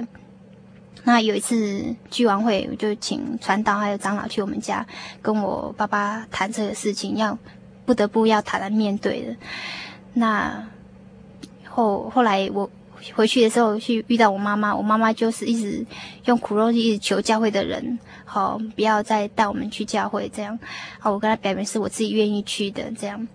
[1.04, 4.86] 那有一次聚完会，我就请传道还有长老去我们家，
[5.22, 7.38] 跟我爸爸谈这个事情，要
[7.86, 9.36] 不得不要坦然面对的。
[10.14, 10.68] 那
[11.68, 12.70] 后后来我。
[13.16, 15.86] 回去的时候去遇到我妈妈，我妈妈就是一直
[16.26, 20.58] 用苦肉计一直求教会的人，好不要再带我们去教会这样。
[21.00, 23.26] 好，我跟他表明是我自己愿意去的这样。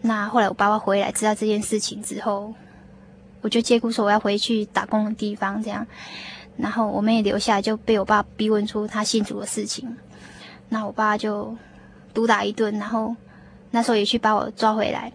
[0.00, 2.54] 那后来我爸爸回来知道这件事情之后，
[3.42, 5.86] 我就借故说我要回去打工的地方这样。
[6.58, 9.96] 然后我们也留下，就被我爸逼问出他信主的事情。
[10.68, 11.56] 那我爸就
[12.12, 13.14] 毒打一顿，然后
[13.70, 15.10] 那时候也去把我抓回来。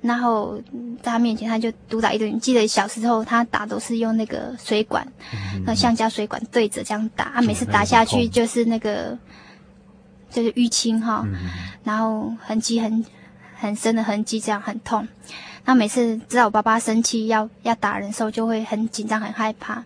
[0.00, 0.56] 然后
[1.02, 2.38] 在他面前，他就毒打一顿。
[2.38, 5.04] 记得小时候他打都是用那个水管，
[5.66, 7.32] 那、嗯、橡胶水管对着这样打。
[7.34, 9.18] 他、每次打下去就是那个，
[10.30, 11.34] 就是淤青哈，嗯、
[11.82, 13.04] 然后痕迹很
[13.56, 15.06] 很深的痕迹，这样很痛。
[15.68, 19.84] 他每次知道我爸爸生气要要打人时候，就会很紧张很害怕。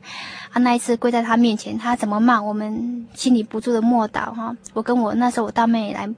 [0.53, 4.57] 他那一次跪在他面前，他怎么骂我们，心里不住的默祷哈。
[4.75, 6.09] 我跟我那时候我大妹来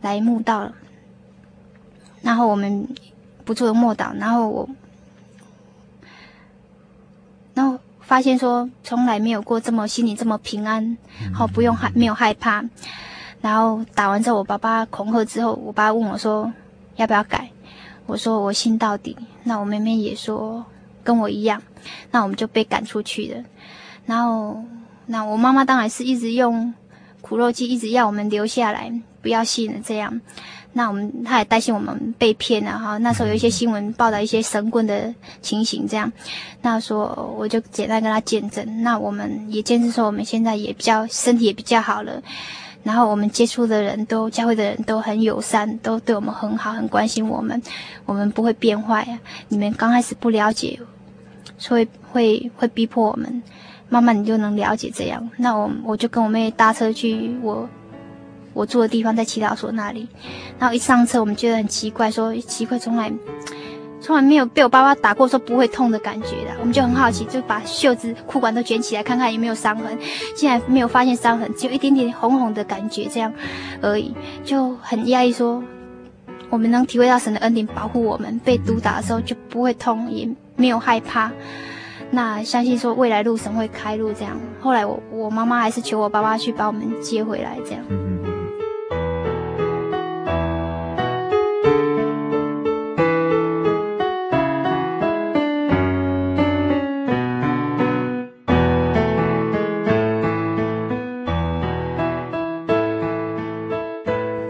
[0.00, 0.74] 来墓道了，
[2.22, 2.88] 然后我们。
[3.42, 4.68] 不住的默祷，然后我，
[7.52, 10.96] 然后发现说从来没有过这么心里这么平安，
[11.34, 12.62] 好不用害没有害怕，
[13.40, 16.52] 然后打完之后，我爸爸恐吓之后，我爸问我说
[16.94, 17.50] 要不要改，
[18.10, 19.16] 我说我信到底。
[19.44, 20.64] 那我妹妹也说
[21.04, 21.62] 跟我一样，
[22.10, 23.44] 那我们就被赶出去了。
[24.04, 24.60] 然后
[25.06, 26.74] 那我妈妈当然是一直用
[27.20, 28.92] 苦肉计，一直要我们留下来，
[29.22, 30.20] 不要信了这样。
[30.72, 32.98] 那我们她也担心我们被骗了哈。
[32.98, 36.12] 那时候有一些新闻报道一些神棍的情形，这样。
[36.62, 38.82] 那说我就简单跟他见证。
[38.82, 42.20] 那我们也见证说，我们现在也比较身体也比较好了。
[42.82, 47.60] 然后我们接触的人都教会的人都很友善，都对我们很好，很关心我们。
[48.06, 49.18] 我们不会变坏啊。
[49.48, 50.78] 你们刚开始不了解，
[51.58, 53.42] 所以会会逼迫我们。
[53.88, 55.30] 慢慢你就能了解这样。
[55.36, 57.68] 那我我就跟我妹搭车去我。
[58.52, 60.08] 我住的地方在祈祷所那里，
[60.58, 63.08] 然后一上车，我们觉得很奇怪，说奇怪，从来
[64.00, 66.50] 从来没有被我爸爸打过，说不会痛的感觉的。
[66.58, 69.98] 我们就很好奇，就把袖子、裤管都卷起来，看看有没有伤痕。
[70.34, 73.32] 竟然没有发现伤痕，只有一点点红红的感觉，这样
[73.82, 75.30] 而已，就很压抑。
[75.32, 75.62] 说
[76.48, 81.30] 我们能体会到神的恩典保护我们，被毒打的时候就不会痛，也没有害怕。
[82.10, 84.36] 那相信说未来路神会开路，这样。
[84.60, 87.84] 后来我我妈妈还是求我爸爸去把我们接回来，这样。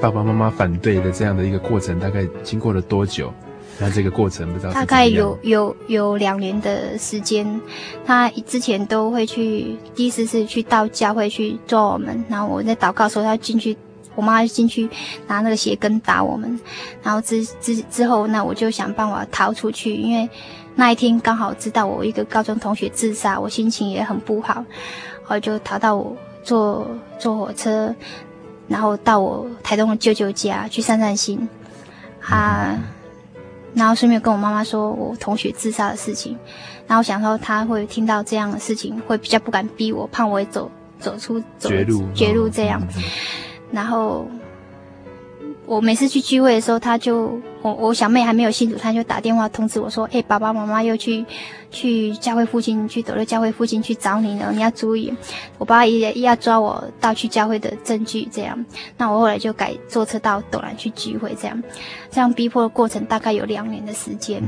[0.00, 3.32] 爸爸妈妈反对的这样的一个过程，大概经过了多久？
[3.78, 4.72] 那这个过程不知道。
[4.72, 7.60] 大概有有有两年的时间。
[8.06, 13.76] 他之前都会去，第一次是去到教会去抓我们，然后我在祷告的时候，他进去，
[14.14, 14.88] 我妈就进去
[15.26, 16.58] 拿那个鞋跟打我们。
[17.02, 20.28] 然后之之之后，那我就想办法逃出去，因为
[20.74, 24.64] 那一天刚好知道我一个高中同学自杀，我心情也很不好，
[25.28, 26.86] 我就逃到我坐
[27.18, 27.94] 坐火车。
[28.70, 31.48] 然后到我台东的舅舅家去散散心，
[32.22, 32.78] 啊，
[33.74, 36.38] 然后顺便跟我妈妈说我同学自杀的事情，
[36.86, 42.80] 然后想说他会听到这样的事情，会比较不敢逼我，怕我会走走出走绝路绝路这样，
[43.72, 44.24] 然后。
[45.70, 51.24] 我每次去聚会的时候，他就我我小妹还没有信主，他就打电话通知我说：“哎、欸，爸爸妈妈又去
[51.70, 55.14] 去教会附近，去斗六教会附近去找你了，你要注意。”
[55.58, 58.66] 我爸爸也也要抓我到去教会的证据，这样。
[58.96, 61.62] 那我后来就改坐车到斗南去聚会，这样。
[62.10, 64.42] 这样逼迫的过程大概有两年的时间。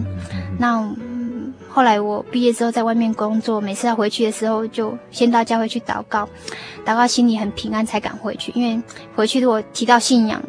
[0.58, 6.28] 那、嗯、后来我毕业之后在外面工作，每次要回去的时候，就先到教会去祷告，
[6.84, 8.82] 祷告心里很平安才敢回去，因为
[9.14, 10.42] 回去如果提到信仰。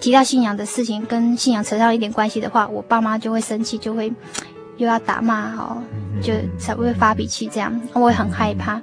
[0.00, 4.12] 提到信仰的事情，跟信仰扯上一点关系的话，我爸妈就会生气，就会
[4.76, 5.82] 又要打骂，哦，
[6.22, 8.80] 就才会发脾气这样，我会很害怕，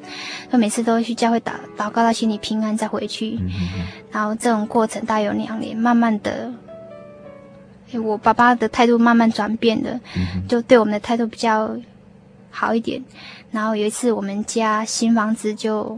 [0.52, 3.40] 就每次都会去教会祷祷告到心里平安再回去，
[4.12, 6.52] 然后这种过程大概有两年，慢慢的，
[8.04, 10.00] 我爸爸的态度慢慢转变了，
[10.50, 11.78] 就对我们的态度比较
[12.52, 13.02] 好一点，
[13.52, 15.98] 然后有一次我们家新房子就。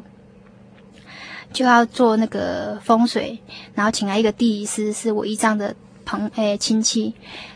[1.57, 3.35] 就要做那个风水，
[3.73, 7.11] 然后请来一个地仪师，是我姨丈的朋诶亲戚，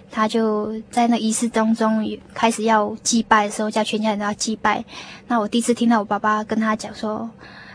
[0.09, 4.83] 他就在那仪式当中开始要祭拜的时候，叫全家人都要祭拜。
[5.27, 7.29] 那我第一次听到我爸爸跟他讲说，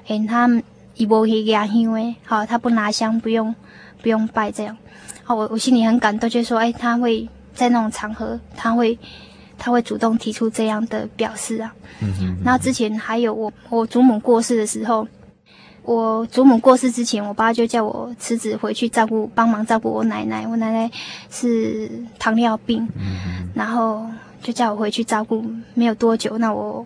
[0.08, 0.50] 诶，他
[0.96, 3.54] 一波一个因为好，他不拿香，不用
[4.02, 4.76] 不用拜这样。
[5.22, 8.98] 好，我我心里很感动，就是说，诶，他会在那种场合，他会
[9.56, 11.72] 他会主动提出这样的表示啊。
[12.00, 12.36] 嗯哼。
[12.44, 15.06] 然后之前还有我我祖母过世的时候。
[15.86, 20.44] 我祖母过世之前，我爸就叫我辞职回去照顾，帮忙照顾我奶奶。
[20.44, 20.90] 我奶奶
[21.30, 22.88] 是糖尿病，
[23.54, 24.04] 然后
[24.42, 25.44] 就叫我回去照顾。
[25.74, 26.84] 没有多久，那我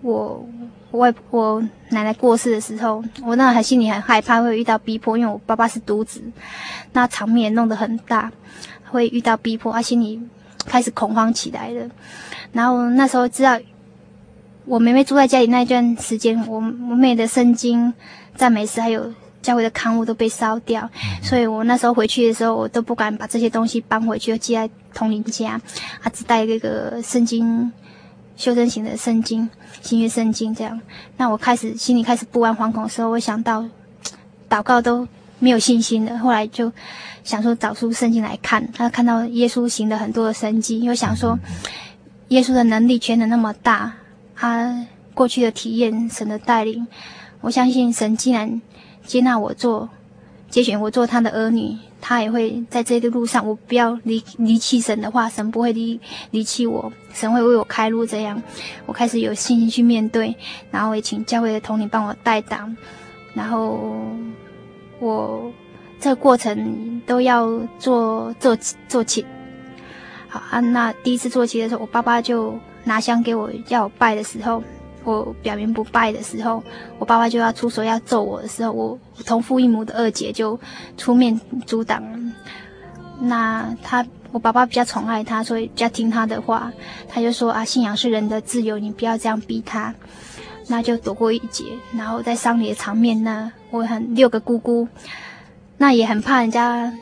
[0.00, 0.48] 我
[0.90, 6.22] 我外我奶奶过世的时候，我那还心里很害怕会遇到逼迫，因为我爸爸是独子，
[6.94, 8.32] 那场面弄得很大，
[8.90, 10.18] 会遇到逼迫，他心里
[10.64, 11.86] 开始恐慌起来了。
[12.52, 13.60] 然后那时候知道。
[14.66, 17.94] 我妹妹住在家里那一段时间，我我妹的圣经、
[18.34, 20.90] 赞美诗还有教会的刊物都被烧掉，
[21.22, 25.60] 所以我那时候回去的时候，我都不敢把这些东西搬回去，就寄在同龄家。
[26.02, 27.72] 他只带那个圣经、
[28.36, 29.48] 修真型的圣经、
[29.82, 30.80] 新约圣经这样。
[31.16, 33.64] 那我开始心里开始不安惶恐的时候，我想到
[34.50, 35.06] 祷告都
[35.38, 36.72] 没有信心的，后来就
[37.22, 41.38] 想说找出圣经来看，他看到耶稣行的很多的神迹，又想说
[42.28, 43.94] 耶稣的能力全能那么大。
[44.36, 46.86] 他过去的体验，神的带领，
[47.40, 48.60] 我相信神既然
[49.06, 49.88] 接纳我做，
[50.50, 55.98] 接选我做他的儿女，他也会在这个路上，我不要离离弃神的话，神不会离
[56.32, 58.04] 离弃我，神会为我开路。
[58.04, 58.40] 这样，
[58.84, 60.36] 我开始有信心去面对，
[60.70, 62.76] 然后也请教会的同领帮我带挡，
[63.32, 63.96] 然后
[65.00, 65.50] 我
[65.98, 68.54] 这个过程都要做做
[68.86, 69.24] 做起。
[70.28, 72.54] 好啊，那第一次做起的时候，我爸爸就。
[72.86, 74.62] 拿香给我要我拜的时候，
[75.02, 76.62] 我表明不拜的时候，
[76.98, 80.58] 我爸爸就要出手要揍我的时候，我同父异母的二姐就
[80.96, 82.02] 出面阻挡。
[83.18, 86.72] 那他，我爸爸比较宠爱他，所以比较听他的话。
[87.08, 89.92] 他就说啊，信仰是人的自由，你不要这样逼他。
[90.68, 91.64] 那就躲过一劫。
[91.96, 94.86] 然后在丧礼的场面呢，我很六个姑姑，
[95.78, 96.92] 那也很怕人家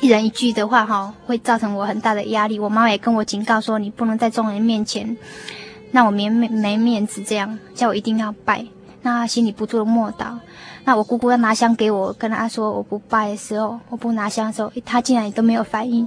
[0.00, 2.58] 一人一句的话哈，会造成我很大的压力。
[2.58, 5.16] 我妈妈也跟我警告说，你不能在众人面前，
[5.90, 8.64] 那我没没面子，这样叫我一定要拜。
[9.02, 10.36] 那心里不住的默祷。
[10.84, 16.06] 那我姑姑要拿香给我，跟他说我不拜的时候，我不拿香的时候，他竟然也都没有反应，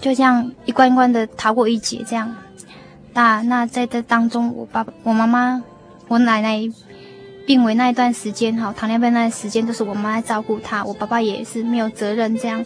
[0.00, 2.04] 就这样一关一关的逃过一劫。
[2.06, 2.32] 这样，
[3.12, 5.62] 那那在这当中，我爸爸、我妈妈、
[6.08, 6.60] 我奶奶
[7.46, 12.64] 病危那一段时间，哈，糖尿病那段时间都是我妈在照顾他，我爸爸也是没有责任这样。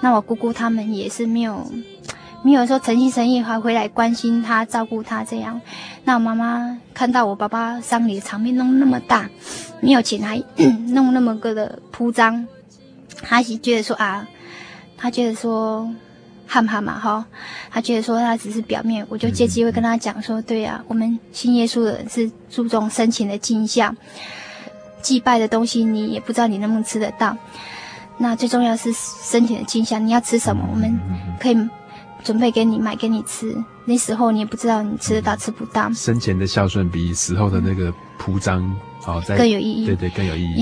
[0.00, 1.70] 那我姑姑他们也是没有。
[2.44, 5.60] 没有说诚心诚意还回来关心他、照顾他这样。
[6.02, 9.30] 那我妈妈看到我爸爸丧礼场面弄那么大，
[9.80, 10.42] 没有钱还
[10.90, 12.44] 弄那么个的铺张，
[13.22, 14.26] 她是觉得说啊，
[14.96, 15.88] 她觉得说
[16.52, 17.24] 害怕嘛哈，
[17.70, 19.06] 他觉得说他只是表面。
[19.08, 23.96] 我就借机会跟他讲说，对呀、啊，我们信耶稣的人是注重生前的镜像，
[25.00, 27.36] 祭拜的东西你也不知道你能不能吃得到。
[28.18, 30.98] 那最重要是生前的镜像，你要吃什么，我们
[31.40, 31.56] 可以。
[32.24, 33.52] 准备给你买给你吃，
[33.84, 35.92] 那时候你也不知道你吃得到吃不到。
[35.92, 39.86] 生前的孝顺比死后的那个铺张好，在更有意义。
[39.86, 40.54] 对对，更有意义。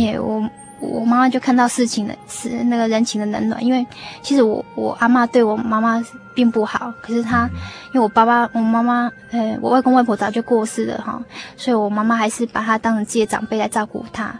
[0.80, 3.86] 我妈妈就看到事情的是那个人情的冷暖，因为
[4.22, 6.02] 其实我我阿妈对我妈妈
[6.34, 7.50] 并不好，可是她、嗯、
[7.88, 11.22] 因为我爸爸我妈妈呃我外公外婆早就过世了哈，
[11.56, 14.34] 所以我妈妈还是把她当成自己的长辈来照顾她。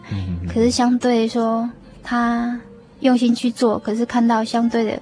[0.48, 1.68] 可是相对说，
[2.02, 2.58] 她
[3.00, 4.98] 用心去做，可是看到相对的。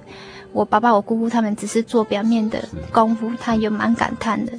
[0.51, 2.59] 我爸爸、我姑姑他们只是做表面的
[2.91, 4.51] 功夫，她也蛮感叹的。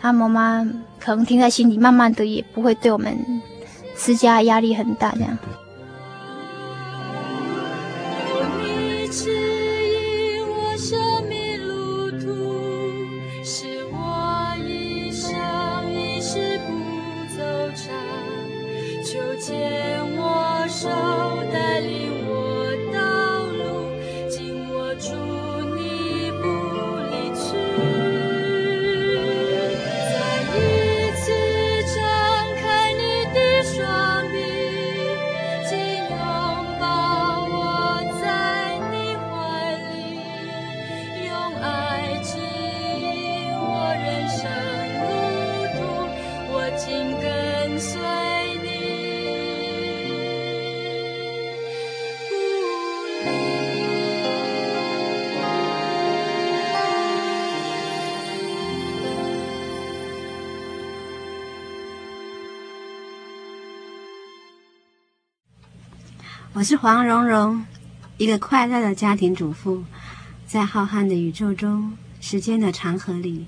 [0.00, 0.66] 他妈妈
[0.98, 3.14] 可能听在心里，慢慢的也不会对我们
[3.94, 5.36] 施加压力很大这样。
[66.58, 67.64] 我是黄蓉蓉，
[68.16, 69.84] 一个快乐的家庭主妇，
[70.44, 73.46] 在浩瀚的宇宙中，时间的长河里，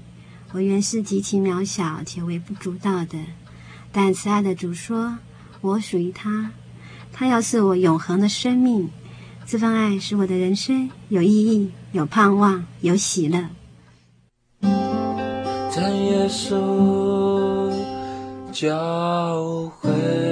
[0.53, 3.19] 我原是极其渺小且微不足道的。
[3.91, 5.19] 但慈爱的主说，
[5.61, 6.53] 我属于他，
[7.13, 8.89] 他要是我永恒的生命。
[9.45, 13.45] 这份爱使我的人生有意义、有盼望、有喜乐。
[14.61, 17.73] 当耶稣
[18.53, 20.30] 教会。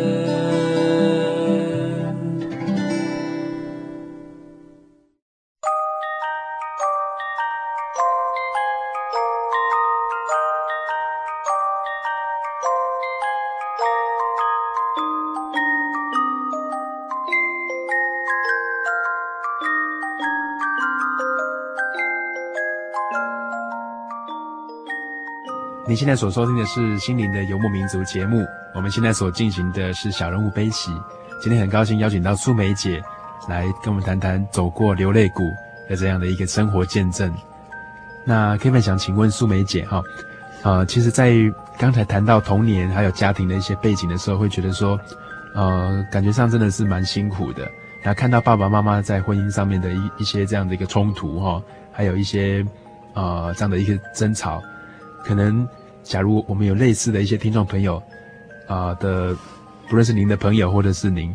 [25.89, 30.93] 你现在所收听的是《心灵的游牧民族》节目，我们现在所进行的是小人物悲喜。
[31.41, 33.03] 今天很高兴邀请到素梅姐
[33.49, 35.43] 来跟我们谈谈走过流泪谷
[35.89, 37.33] 的这样的一个生活见证。
[38.27, 40.03] 那 Kevin 想请问素梅姐哈，
[40.63, 41.33] 呃，其实，在
[41.79, 45.01] 刚才谈到童年还有家庭的一些背景的时候，会觉得说，
[45.55, 47.63] 呃，感觉上真的是蛮辛苦的。
[48.03, 52.63] 然后看到爸爸妈妈在婚姻上面的一一些这样的一个冲突哈，还有一些
[53.15, 54.63] 呃这样的一个争吵，
[55.25, 55.69] 可能。
[56.05, 58.03] 假如我们有类似的一些听众朋友，
[58.67, 59.37] 啊、的，
[59.89, 61.35] 不论是您的朋友或者是您，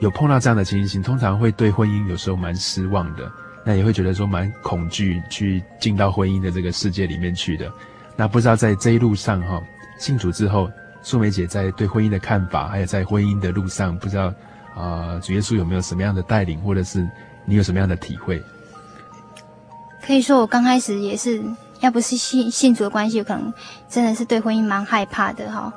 [0.00, 3.32] 有碰到这样的情形，通常会对婚姻有时候蛮失望的，
[3.64, 7.72] 那也会觉得说蛮恐惧去进到婚姻的这个世界里面去的。
[8.16, 9.62] 那不知道在这一路上哈，
[9.98, 14.34] 信主之后，素梅姐在对婚姻的看法，还有在婚姻的路上，不知道
[14.74, 17.08] 啊、主耶稣有没有什么样的带领，或者是
[17.46, 18.42] 你有什么样的体会？
[20.02, 21.42] 可以说我刚开始也是。
[21.86, 23.54] 要不是信信主的关系，可能
[23.88, 25.72] 真的是对婚姻蛮害怕的哈。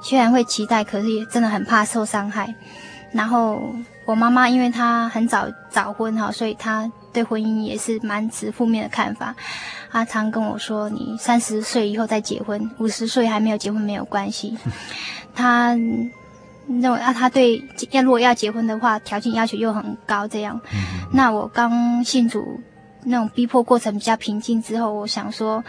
[0.00, 2.54] 虽然会期待，可是也真的很怕受伤害。
[3.10, 3.60] 然后
[4.04, 9.34] 我妈妈因为她很早早婚哈，所以她对婚姻也是蛮持负面的看法。
[9.90, 14.56] 她常跟我说：“你三十岁以后再结婚，五十岁还没有结婚没有关系。
[15.34, 15.70] ”她
[16.68, 20.60] 认为啊，她对要如果要结婚的话，条件要求又很高，这样。
[21.12, 22.60] 那我刚信主，
[23.04, 25.64] 那种逼迫过程比较平静之后，我想说。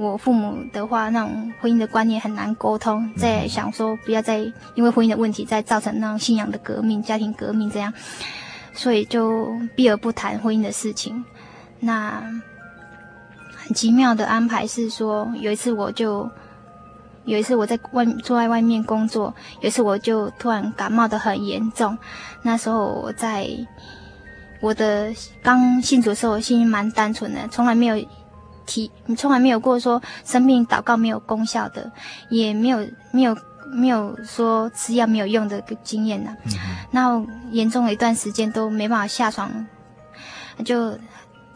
[0.00, 4.38] 我父母的话，那种婚姻的观念很难沟通，在想说不要再
[4.76, 7.92] 因为婚姻的问题再造成那种信仰的革命、家庭革命这样，
[8.72, 11.24] 所以就避而不谈婚姻的事情。
[11.80, 12.22] 那
[13.56, 16.30] 很奇妙的安排是说，有一次我就
[17.24, 21.98] 有一次我在外坐在外面工作，有一次我就突然感冒得很严重。
[22.42, 23.48] 那时候我在
[24.60, 28.08] 我的刚信主的时候，我心里蛮单纯的，从来没有。
[28.70, 31.90] 提你从来没有过说生病祷告没有功效的，
[32.28, 33.34] 也没有没有
[33.72, 36.36] 没有说吃药没有用的经验呢、啊。
[36.44, 36.52] 嗯、
[36.90, 39.50] 然后严重了一段时间都没办法下床，
[40.66, 40.98] 就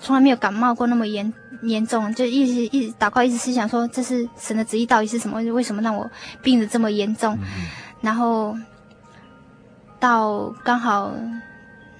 [0.00, 1.30] 从来没有感冒过那么严
[1.64, 5.38] 严重，就一直一直祷告，一直思想说这是神的旨意到底是什么？
[5.52, 6.10] 为什么让我
[6.42, 7.36] 病得这么严重？
[7.42, 7.68] 嗯、
[8.00, 8.56] 然后
[10.00, 11.12] 到刚好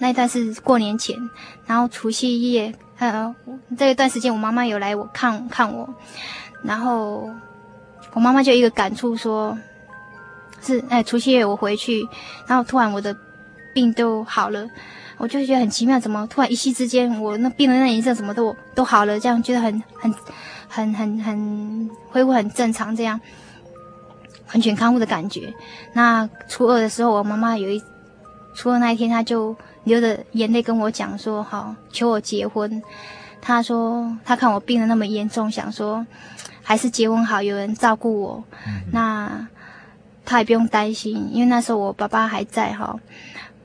[0.02, 1.16] 那一段是过年前，
[1.64, 2.74] 然后除夕夜。
[2.98, 3.34] 呃，
[3.78, 5.88] 这一段时间我妈妈有来我看看我，
[6.62, 7.30] 然后
[8.12, 9.56] 我妈妈就一个感触说，
[10.60, 12.00] 是哎，除夕夜我回去，
[12.46, 13.16] 然后突然我的
[13.72, 14.68] 病都好了，
[15.18, 20.14] 我就觉得很奇妙，怎么突然一夕之间我那病的那一阵什么都都好了，这样觉得很很
[20.68, 23.20] 很很很恢复很正常，这样
[24.52, 25.52] 完全康复的感觉。
[25.92, 27.82] 那初二的时候，我妈妈有一
[28.54, 29.56] 初二那一天，她就。
[29.84, 32.82] 流着眼泪跟我讲说：“好，求我结婚。”
[33.40, 36.06] 他说：“他看我病得那么严重，想说
[36.62, 38.44] 还是结婚好，有人照顾我。
[38.66, 39.48] 嗯、那
[40.24, 42.98] 他也不用担心，因为那时候我爸爸还在哈，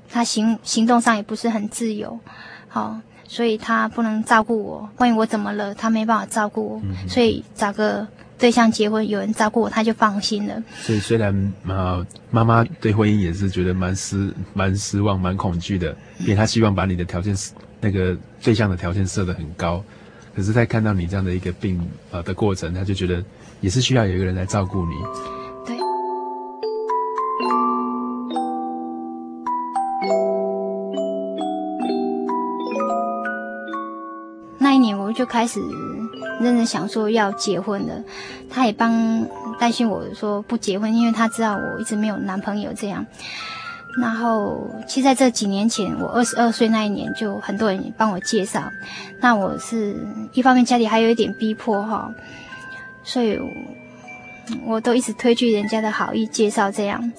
[0.09, 2.19] 他行行动上也不是很自由，
[2.67, 4.89] 好，所以他不能照顾我。
[4.97, 8.07] 万一我怎么了，他没办法照顾我，嗯、所以找个。”
[8.37, 10.61] 对象结婚有人照顾我，他就放心了。
[10.81, 17.35] 所以虽然啊，妈妈对婚姻也是觉得蛮失、蛮失望、蛮恐惧的，因为他希望把你的条件，
[17.81, 19.83] 那个对象的条件设得很高。
[20.35, 23.23] 可是，在看到你这样的一个病啊的过程，她就觉得
[23.59, 24.93] 也是需要有一个人来照顾你。
[25.65, 25.75] 对。
[34.59, 35.59] 那一年，我就开始。
[36.39, 38.03] 认真想说要结婚了，
[38.49, 39.27] 他也帮
[39.59, 43.05] 担心我说不结婚，因为他知道我一直没有男朋友这样。
[43.99, 48.71] 然后，其实在这几年前，我二十二岁那一年，就很多人帮我介绍。
[49.19, 49.95] 那我是
[50.33, 52.13] 一方面家里还有一点逼迫哈，
[53.03, 53.39] 所以
[54.67, 57.11] 我都一直推拒人家的好意介绍这样。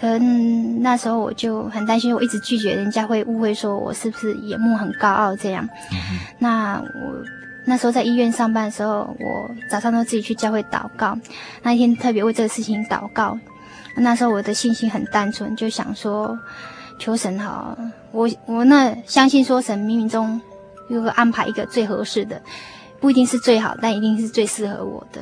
[0.00, 5.68] 可能那时候我就很担心，我一直拒绝人家会误会说我是不是眼目很高傲这样。
[6.40, 7.35] 那我。
[7.68, 11.18] 那时候在医院上班的时候，我早上都自己去教会祷告。
[11.62, 13.36] 那一天特别为这个事情祷告。
[13.96, 16.38] 那时候我的信心很单纯，就想说
[16.98, 17.76] 求神好。
[18.12, 20.40] 我我那相信说神冥冥中
[20.88, 22.40] 有安排，一个最合适的，
[23.00, 25.20] 不一定是最好，但一定是最适合我的。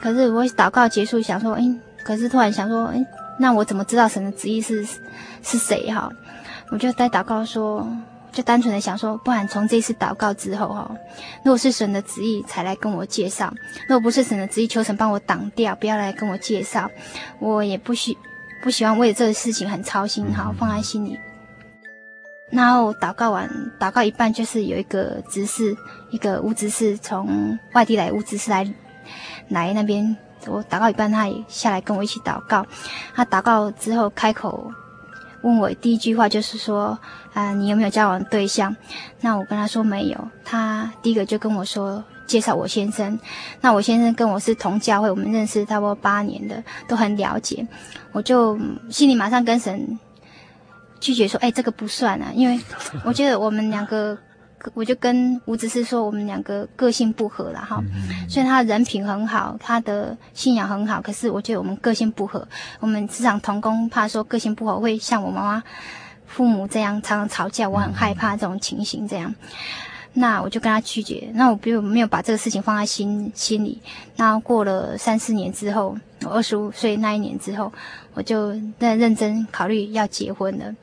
[0.00, 1.62] 可是我祷告结束，想说，哎，
[2.04, 3.02] 可是突然想说，哎，
[3.38, 4.84] 那我怎么知道神的旨意是
[5.42, 6.10] 是谁哈？
[6.70, 7.88] 我就在祷告说。
[8.32, 10.90] 就单纯的想说，不然从这次祷告之后哈，
[11.44, 13.52] 如果是神的旨意才来跟我介绍，
[13.86, 16.90] 如果不是神的旨意，求神帮我挡掉，不要来跟我介绍，
[17.38, 18.16] 我也不喜
[18.62, 21.18] 不喜欢为了这个事情很操心好，放在心里。
[22.50, 25.76] 然后祷告完，祷告一半就是有一个执事，
[26.10, 28.66] 一个巫执事从外地来，巫执事来
[29.48, 30.16] 来那边，
[30.46, 32.66] 我祷告一半，他也下来跟我一起祷告。
[33.14, 34.72] 他祷告之后开口。
[35.42, 36.98] 问我第一句话就是说，
[37.34, 38.74] 啊、你有没有交往对象？
[39.20, 40.28] 那我跟他说没有。
[40.44, 43.18] 他第一个就跟我说介绍我先生。
[43.60, 47.66] 那我先生跟我是同教会，我们认识差不多八年的，都很了解。
[48.12, 48.58] 我就
[48.90, 49.98] 心里马上跟神
[51.00, 52.58] 拒绝说，哎，这个不算啊，因为
[53.04, 54.18] 我觉得我们两个。
[54.74, 57.82] 我就跟吴子是说，我们两个个性不合了哈。
[58.28, 62.46] 虽然他人品很好，他的信仰很好，可是我觉得我们个性不合。
[62.80, 65.62] 我们职场同工怕说个性不合会像我妈妈、
[66.26, 69.34] 父母这样常常吵架，我很害怕这种情形这样。
[70.14, 71.30] 那我就跟他拒绝。
[71.34, 73.80] 那我并没有把这个事情放在心心里。
[74.16, 77.72] 那过了三四年之后，我二十五岁那一年之后，
[78.14, 80.74] 我就在认真考虑要结婚了。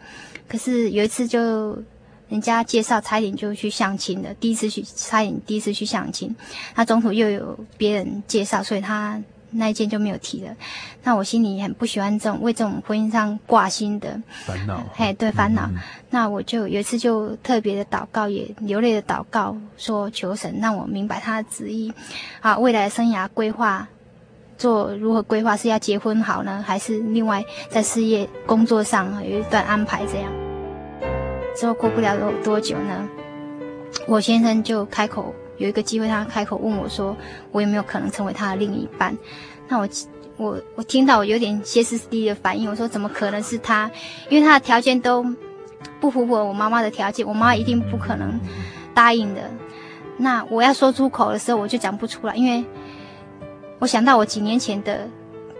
[0.47, 1.81] 可是有一次就。
[2.29, 4.33] 人家介绍，差一点就去相亲了。
[4.35, 6.35] 第一次去，差一点第一次去相亲，
[6.75, 9.21] 他中途又有别人介绍，所以他
[9.51, 10.55] 那一件就没有提了。
[11.03, 14.83] 那我心里很不喜欢这种为这种婚姻上挂心的烦恼。
[14.93, 15.67] 嘿，对，烦恼。
[16.11, 21.91] 那我就有一次就特别的祷告，也流泪的祷告，说求神让我明白他的旨意，
[22.41, 23.87] 啊，未来的生涯规划，
[24.55, 30.48] 做如何规划，是要结婚好呢，还是另外在事业工作上有一段安排这样？
[31.59, 33.05] 之后过不了多多久呢，
[34.07, 37.13] 我先生就开口有一个机会，他开口问我说，
[37.51, 39.17] 我有没有可能成为他的另一半？
[39.67, 39.89] 那我
[40.37, 43.91] 我我听到我有点歇斯底里的反应，我说怎么可能是他？
[44.29, 45.25] 因为他的条件都。
[46.01, 48.39] 不符合我妈妈的条件，我妈一定不可能
[48.93, 49.41] 答应的。
[50.17, 52.63] 那我要说出口的时候，我就讲不出来，因为
[53.79, 55.07] 我想到我几年前的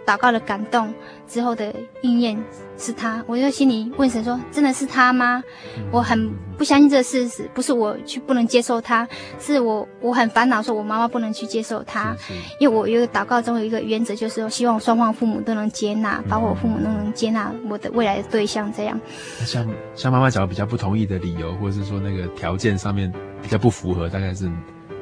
[0.06, 0.92] 祷告的感动
[1.26, 2.42] 之后的应验。
[2.80, 5.44] 是他，我就心里问神说：“真的是他吗？”
[5.92, 9.06] 我很不相信这个事实，不是我去不能接受他，
[9.38, 12.16] 是我我很烦恼，说我妈妈不能去接受他，
[12.58, 18.72] 因为我有个祷告中有一个原则，就是希望双方父母都能接纳，包括我父母都能接纳我的未来的对象。
[18.72, 18.98] 这样，
[19.44, 23.12] 像像妈妈讲的比较不同意的理由，或者是说那个条件上面
[23.42, 24.50] 比较不符合，大概是。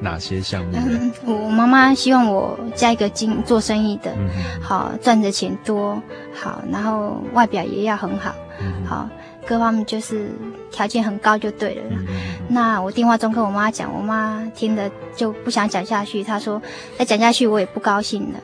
[0.00, 0.72] 哪些项目？
[0.76, 4.28] 嗯，我妈妈希望我嫁一个经做生意的，嗯、
[4.62, 6.00] 好赚的钱多，
[6.32, 9.08] 好，然后外表也要很好，嗯、好，
[9.46, 10.30] 各方面就是
[10.70, 11.82] 条件很高就对了。
[11.90, 12.06] 嗯、
[12.48, 16.62] 那我电话中跟我妈讲，我妈听了就不想讲下去，她说
[16.96, 18.38] 再讲下去我也不高兴了。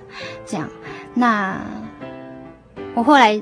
[0.45, 0.69] 这样，
[1.15, 1.61] 那
[2.95, 3.41] 我后来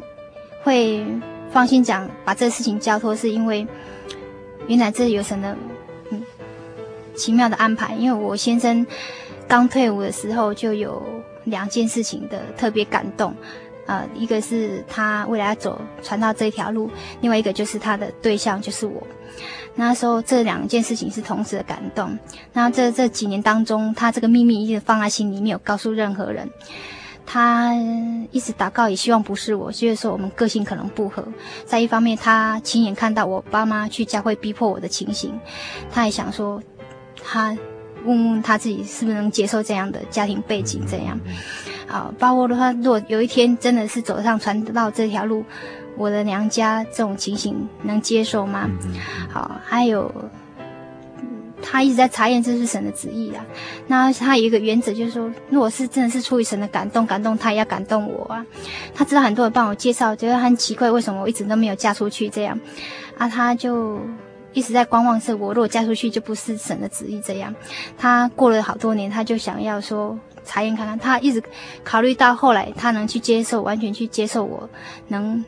[0.63, 1.03] 会
[1.51, 3.67] 放心讲，把这个事情交托，是因为
[4.67, 5.57] 原来这有神的。
[7.15, 8.87] 奇妙的安排，因为我先生
[9.47, 11.03] 刚退伍的时候就有
[11.45, 13.35] 两件事情的特别感动，
[13.87, 16.91] 呃，一个是他未来要走传道这条路，
[17.21, 19.03] 另外一个就是他的对象就是我。
[19.75, 22.19] 那时候这两件事情是同时的感动。
[22.53, 26.49] 那这这几年当中，他这个秘密一直放在心里，没有告诉任何人。
[27.25, 27.73] 他
[28.31, 31.25] 一直祷告，也希望不是我，就是说我们个性可能不合。
[31.65, 35.33] 在一方面，他亲眼看到我爸妈去教会逼迫我的情形，
[35.91, 36.63] 他也想说。
[37.25, 37.57] 他
[38.05, 41.19] 问问他自己是不是能接受这样的家庭背景，这样，
[41.87, 45.45] 啊，包括的话，如果有一天真的是走上传道这条路，
[45.97, 48.69] 我的娘家这种情形能接受吗？
[49.31, 50.13] 好，还有，
[51.63, 53.45] 他一直在查验这是神的旨意啊。
[53.87, 58.45] 那他有一个原则，就是说，如果是真的是出于神的感动，感动他也要感动我啊。
[58.93, 62.59] 他知道很多人帮我介绍，觉得很奇怪，为什么我一直都没有嫁出去这样，
[63.17, 64.01] 啊，他就。
[64.53, 67.55] 一直在观望，是我如果嫁出去就不是神的旨意这样。
[67.97, 70.99] 他过了好多年，他就想要说查验看看。
[70.99, 71.43] 他一直
[71.83, 74.69] 考虑到后来，他能去接受，完全去接受我，
[75.09, 75.45] 能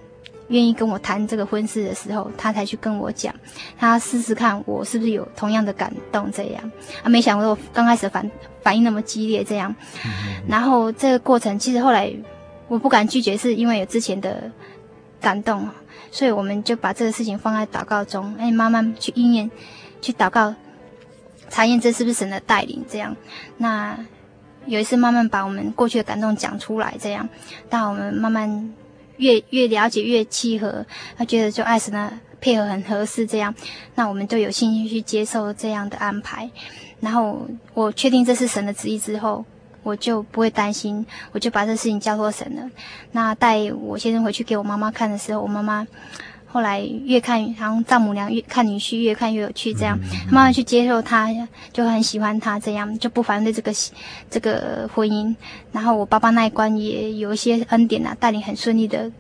[0.49, 3.35] 愿意跟我谈这个婚事的时候，他才去跟我讲，
[3.79, 6.73] 他试试看我是不是有同样的感动这样。
[7.03, 8.31] 啊，没想到我刚开始反
[8.63, 9.75] 反应那么激烈这样。
[10.49, 12.13] 然后这个过程其实后来
[12.69, 14.51] 我不敢拒绝，是因为有之前的
[15.21, 15.69] 感动。
[16.15, 19.51] 所以我们就把这个事情放在祷告中，哎，慢慢去应验，
[20.01, 20.55] 去祷告，
[21.51, 22.85] 查验这是不是神的带领。
[22.89, 23.17] 这样，
[23.57, 23.99] 那
[24.67, 27.29] 有一次慢慢把我们过去的感动讲出来，这样，
[27.69, 28.73] 当我们慢慢
[29.17, 30.87] 越越了解越契合，
[31.17, 33.53] 他觉得就爱神的配合很合适，这样，
[33.97, 36.49] 那我们就有信心去接受这样的安排。
[37.01, 37.45] 然后
[37.75, 39.45] 我确定这是神的旨意之后。
[39.85, 42.69] 我就不会担心，我就把这事情交托神了。
[43.13, 45.87] 那带我先生回去给我妈妈看的时候，我妈妈
[46.47, 49.99] 后来越看，然后丈母娘越看女婿越看越有趣，这样
[50.33, 51.29] 慢慢去接受他，
[51.73, 53.73] 就很喜欢他，这样就不反对这个
[54.31, 55.37] 这个婚姻。
[55.71, 59.13] 然后我爸爸那一关也有一些恩典啊，带领很顺利的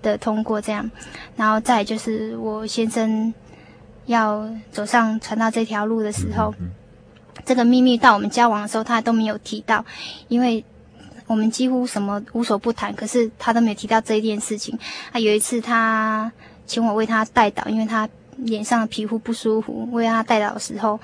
[0.00, 0.90] 的通过这样。
[1.36, 3.34] 然后再就是我先生
[4.06, 6.54] 要走上传道这条路的时候。
[7.44, 9.84] 这个秘密到我们交往的时候，他都没有提到，
[10.28, 10.64] 因为
[11.26, 14.78] 我们几乎什么无所不谈，可是他都没有提到这一件事情。
[15.12, 16.30] 啊，有一次他
[16.66, 20.98] 请我为他代祷，因为他脸上的皮肤不舒服，为他代祷的时候，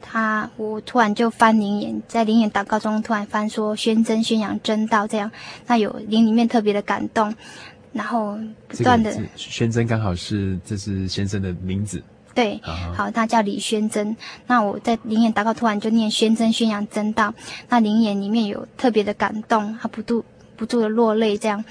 [0.00, 5.30] 他我突然就翻灵眼，在灵眼祷告中突然翻说宣真宣扬真道这样，
[5.66, 7.34] 那有灵里面特别的感动，
[7.92, 8.38] 然后
[8.68, 12.02] 不断的宣真刚好是这是先生的名字。
[12.34, 12.60] 对，
[12.96, 14.16] 好，他叫李宣真。
[14.48, 17.32] 那我在灵眼祷告，突然就念宣真宣扬真道。
[17.68, 20.24] 那灵眼里面有特别的感动，他不住
[20.56, 21.64] 不住的落泪，这样。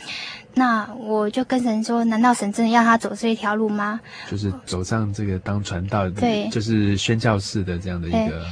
[0.53, 3.99] 那我就跟神说：难道神真的要他走这一条路吗？
[4.31, 8.45] 就是走上这个当传道，对，就是宣教士的这样的一个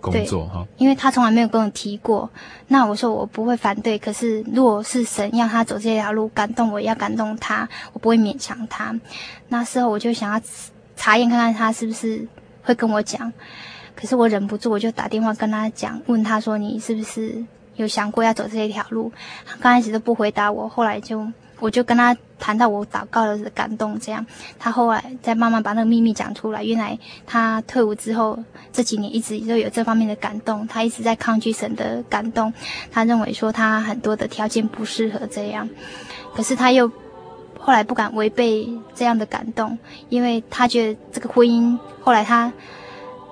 [0.00, 0.64] 工作哈。
[0.76, 2.30] 因为他从来没有跟我提过。
[2.68, 8.94] 那我说我不会反对，可是如果是神要他走这条路，感动我也要感动他，我不会勉强他。
[9.48, 10.40] 那时候我就想要。
[10.98, 12.26] 查验看看他是不是
[12.62, 13.32] 会跟我讲，
[13.94, 17.42] 可是我忍不住，我就打电话跟他讲，问他说：“你是不是
[17.76, 19.12] 有想过要走这一条路。
[19.60, 21.24] 刚开始都不回答我，后来就
[21.60, 24.26] 我就跟他谈到我祷告的感动，这样
[24.58, 26.64] 他后来再慢慢把那个秘密讲出来。
[26.64, 28.38] 原来他退伍之后
[28.72, 32.52] 这几年一直都有这方面的感动，他一直在抗拒神的感动。
[32.90, 35.68] 他认为说他很多的条件不适合这样，
[36.34, 36.90] 可是他又。
[37.58, 39.78] 后来不敢违背这样的感动，
[40.08, 42.50] 因为他觉得这个婚姻，后来他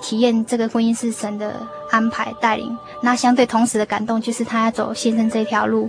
[0.03, 2.77] 体验这个婚姻是神的安排带领。
[3.03, 5.89] 那相对同时的感动就是他要走先生这条路，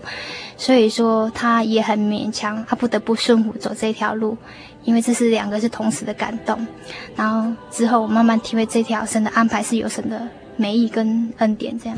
[0.55, 4.37] 所以说他也很勉强，他不得不顺服走这条路，
[4.83, 6.65] 因为这是两个是同时的感动。
[7.15, 11.97] 然后之后我慢慢体会这条神的安排是有神的美意跟恩典这样。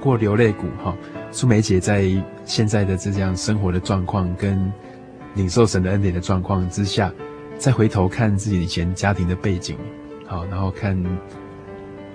[0.00, 0.96] 过流泪谷，哈，
[1.30, 2.10] 苏梅姐在
[2.44, 4.72] 现在的这样生活的状况跟
[5.34, 7.12] 领受神的恩典的状况之下，
[7.58, 9.76] 再回头看自己以前家庭的背景，
[10.26, 11.00] 好，然后看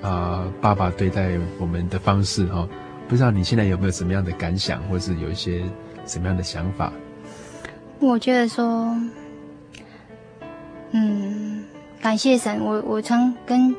[0.01, 2.67] 啊、爸爸对待我们的方式，哈，
[3.07, 5.63] 不知道你现在有没有什么样的感想，或是有一些
[6.05, 6.91] 什么样的想法？
[7.99, 8.95] 我觉得说，
[10.91, 11.63] 嗯，
[12.01, 12.59] 感谢神。
[12.63, 13.73] 我我曾跟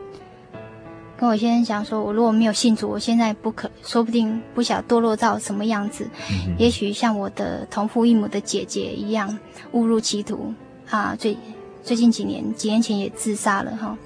[1.19, 6.07] 跟我先生讲说，我如果没有信主，我现在不可，说不定不晓堕落到什么样子。
[6.31, 9.39] 嗯、也许像我的同父异母的姐姐一样
[9.73, 10.53] 误入歧途
[10.91, 11.17] 啊！
[11.19, 11.37] 最
[11.83, 13.97] 最近几年，几年前也自杀了哈。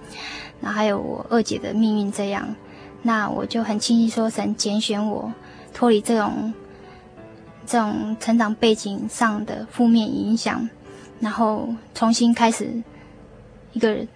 [0.60, 2.54] 那还有我二姐的命运这样。
[3.02, 5.32] 那我就很轻易说，神拣选我
[5.74, 6.52] 脱离这种
[7.66, 10.68] 这种成长背景上的负面影响，
[11.18, 12.70] 然后重新开始
[13.72, 14.06] 一个人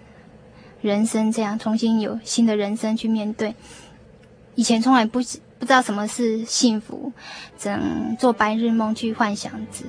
[0.88, 3.54] 人生，这样重新有新的人生去面对。
[4.54, 5.18] 以前从来不
[5.58, 7.12] 不知道什么是幸福，
[7.58, 9.84] 只能做白日梦去幻想着。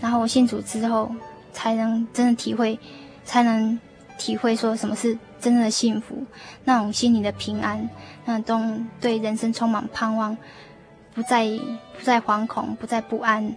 [0.00, 1.10] 然后我信主之后，
[1.52, 2.78] 才能真的体会，
[3.24, 3.78] 才能
[4.18, 5.18] 体会说什么是。
[5.40, 6.24] 真正的幸福，
[6.64, 7.90] 那种心里的平安，
[8.24, 10.34] 那种对人生充满盼望，
[11.12, 11.46] 不再
[11.98, 13.54] 不再惶恐，不再不安，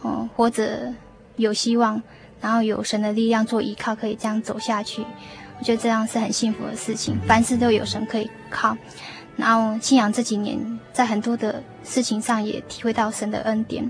[0.00, 0.94] 哦，或者
[1.36, 2.02] 有希望，
[2.40, 5.04] 然后有神的力量做依靠，可以这样走下去。
[5.64, 8.76] 觉得这样是很幸福的事情，凡事都有神可以靠。
[9.36, 13.82] 然后信仰这几年，在很多的事情上也体会到神的恩典。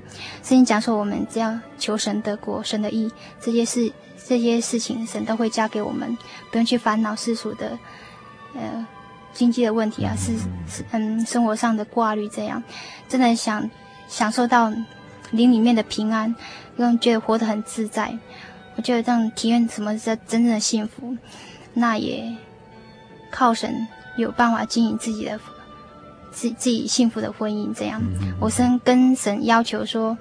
[0.43, 3.11] 圣经讲说，我们只要求神得国，神的意，
[3.41, 3.93] 这些事。
[4.27, 6.17] 这些事情神都会交给我们，
[6.51, 7.79] 不用去烦恼世俗的，
[8.55, 8.87] 呃，
[9.35, 10.33] 经济的问题啊，是
[10.67, 12.63] 是嗯，生活上的挂虑这样，
[13.07, 13.69] 真的想
[14.09, 14.73] 享受到
[15.33, 16.35] 灵里面的平安，
[16.75, 18.19] 让觉得活得很自在。
[18.77, 21.15] 我觉得这样体验什么是真正的幸福，
[21.75, 22.35] 那也
[23.31, 25.39] 靠神有办法经营自己的
[26.33, 28.01] 自自己幸福的婚姻这样。
[28.41, 30.17] 我先跟神要求说。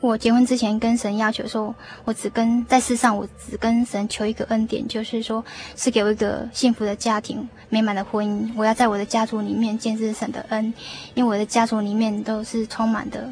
[0.00, 1.74] 我结婚之前跟神要求说，
[2.04, 5.44] 我只跟在世上，我只跟神求一个恩典，就是说
[5.74, 8.48] 是给我一个幸福的家庭、美满的婚姻。
[8.54, 10.72] 我要在我的家族里面见证神的恩，
[11.14, 13.28] 因为我的家族里面都是充满的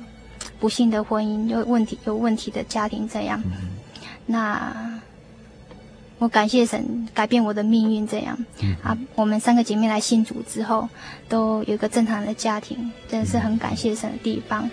[0.59, 3.41] 不幸的婚姻，有问题、有问题的家庭这样。
[4.27, 5.01] 那
[6.19, 8.39] 我感谢神改变我的命运这样。
[8.83, 10.89] 啊，我们三个姐妹来信主之后，
[11.29, 14.69] 都有一个正常的家庭，真的是很感谢神的地方。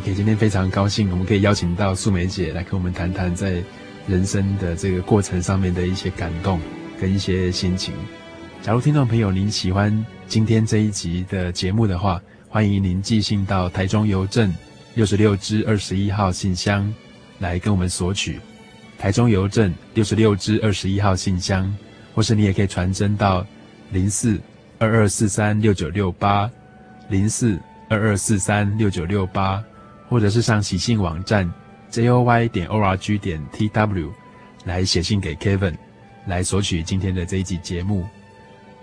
[0.00, 3.62] OK，今天非常高兴，我们可以邀请到素梅姐来跟我们谈谈在
[4.08, 6.58] 人生的这个过程上面的一些感动
[6.98, 7.94] 跟一些心情。
[8.62, 14.54] 假如听众朋友您喜欢今天这一集的节目的话，欢迎您寄信到台中邮政
[14.94, 16.92] 六十六支二十一号信箱
[17.38, 18.38] 来跟我们索取。
[18.98, 21.74] 台中邮政六十六支二十一号信箱，
[22.14, 23.46] 或是你也可以传真到
[23.92, 24.38] 零四
[24.78, 26.48] 二二四三六九六八
[27.08, 27.58] 零四
[27.88, 29.62] 二二四三六九六八。
[30.06, 31.48] 或者是上喜信网站
[31.92, 34.10] joy 点 org 点 tw
[34.64, 35.76] 来写信给 Kevin，
[36.26, 38.04] 来索取今天的这一集节目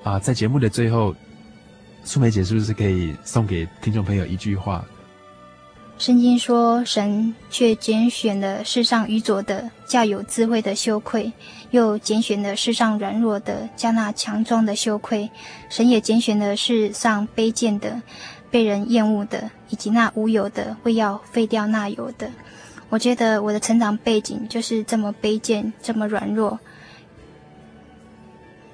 [0.03, 1.13] 啊，在节目的最后，
[2.03, 4.85] 素梅姐是不是可以送给听众朋友一句话？
[5.97, 11.31] 圣经说：“神却拣选了世上愚拙的，叫有智慧的羞愧；
[11.71, 15.29] 又拣选了世上软弱的，叫那强壮的羞愧。
[15.69, 18.01] 神也拣选了世上卑贱的。”
[18.49, 22.31] 被人厌恶的，以及那无有的，为要废掉那有的。
[22.87, 26.57] 我觉得我的成长背景就是这么卑贱，这么软弱，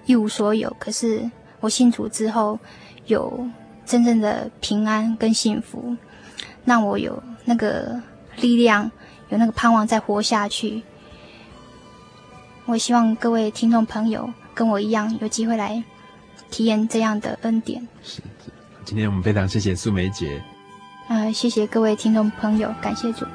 [0.06, 0.76] 一无所有。
[0.80, 1.30] 可是
[1.60, 2.60] 我信主之后，
[3.08, 3.48] 有
[3.86, 5.96] 真正的平安跟幸福，
[6.66, 8.02] 让我有那个
[8.38, 8.90] 力量，
[9.30, 10.82] 有那个盼望再活下去。
[12.66, 15.84] 我希望各位听众朋友跟我一样，有机会来
[16.50, 17.86] 体验这样的恩典。
[18.86, 20.42] 今天我们非常谢谢素梅姐，
[21.10, 23.26] 呃，谢谢各位听众朋友，感谢主。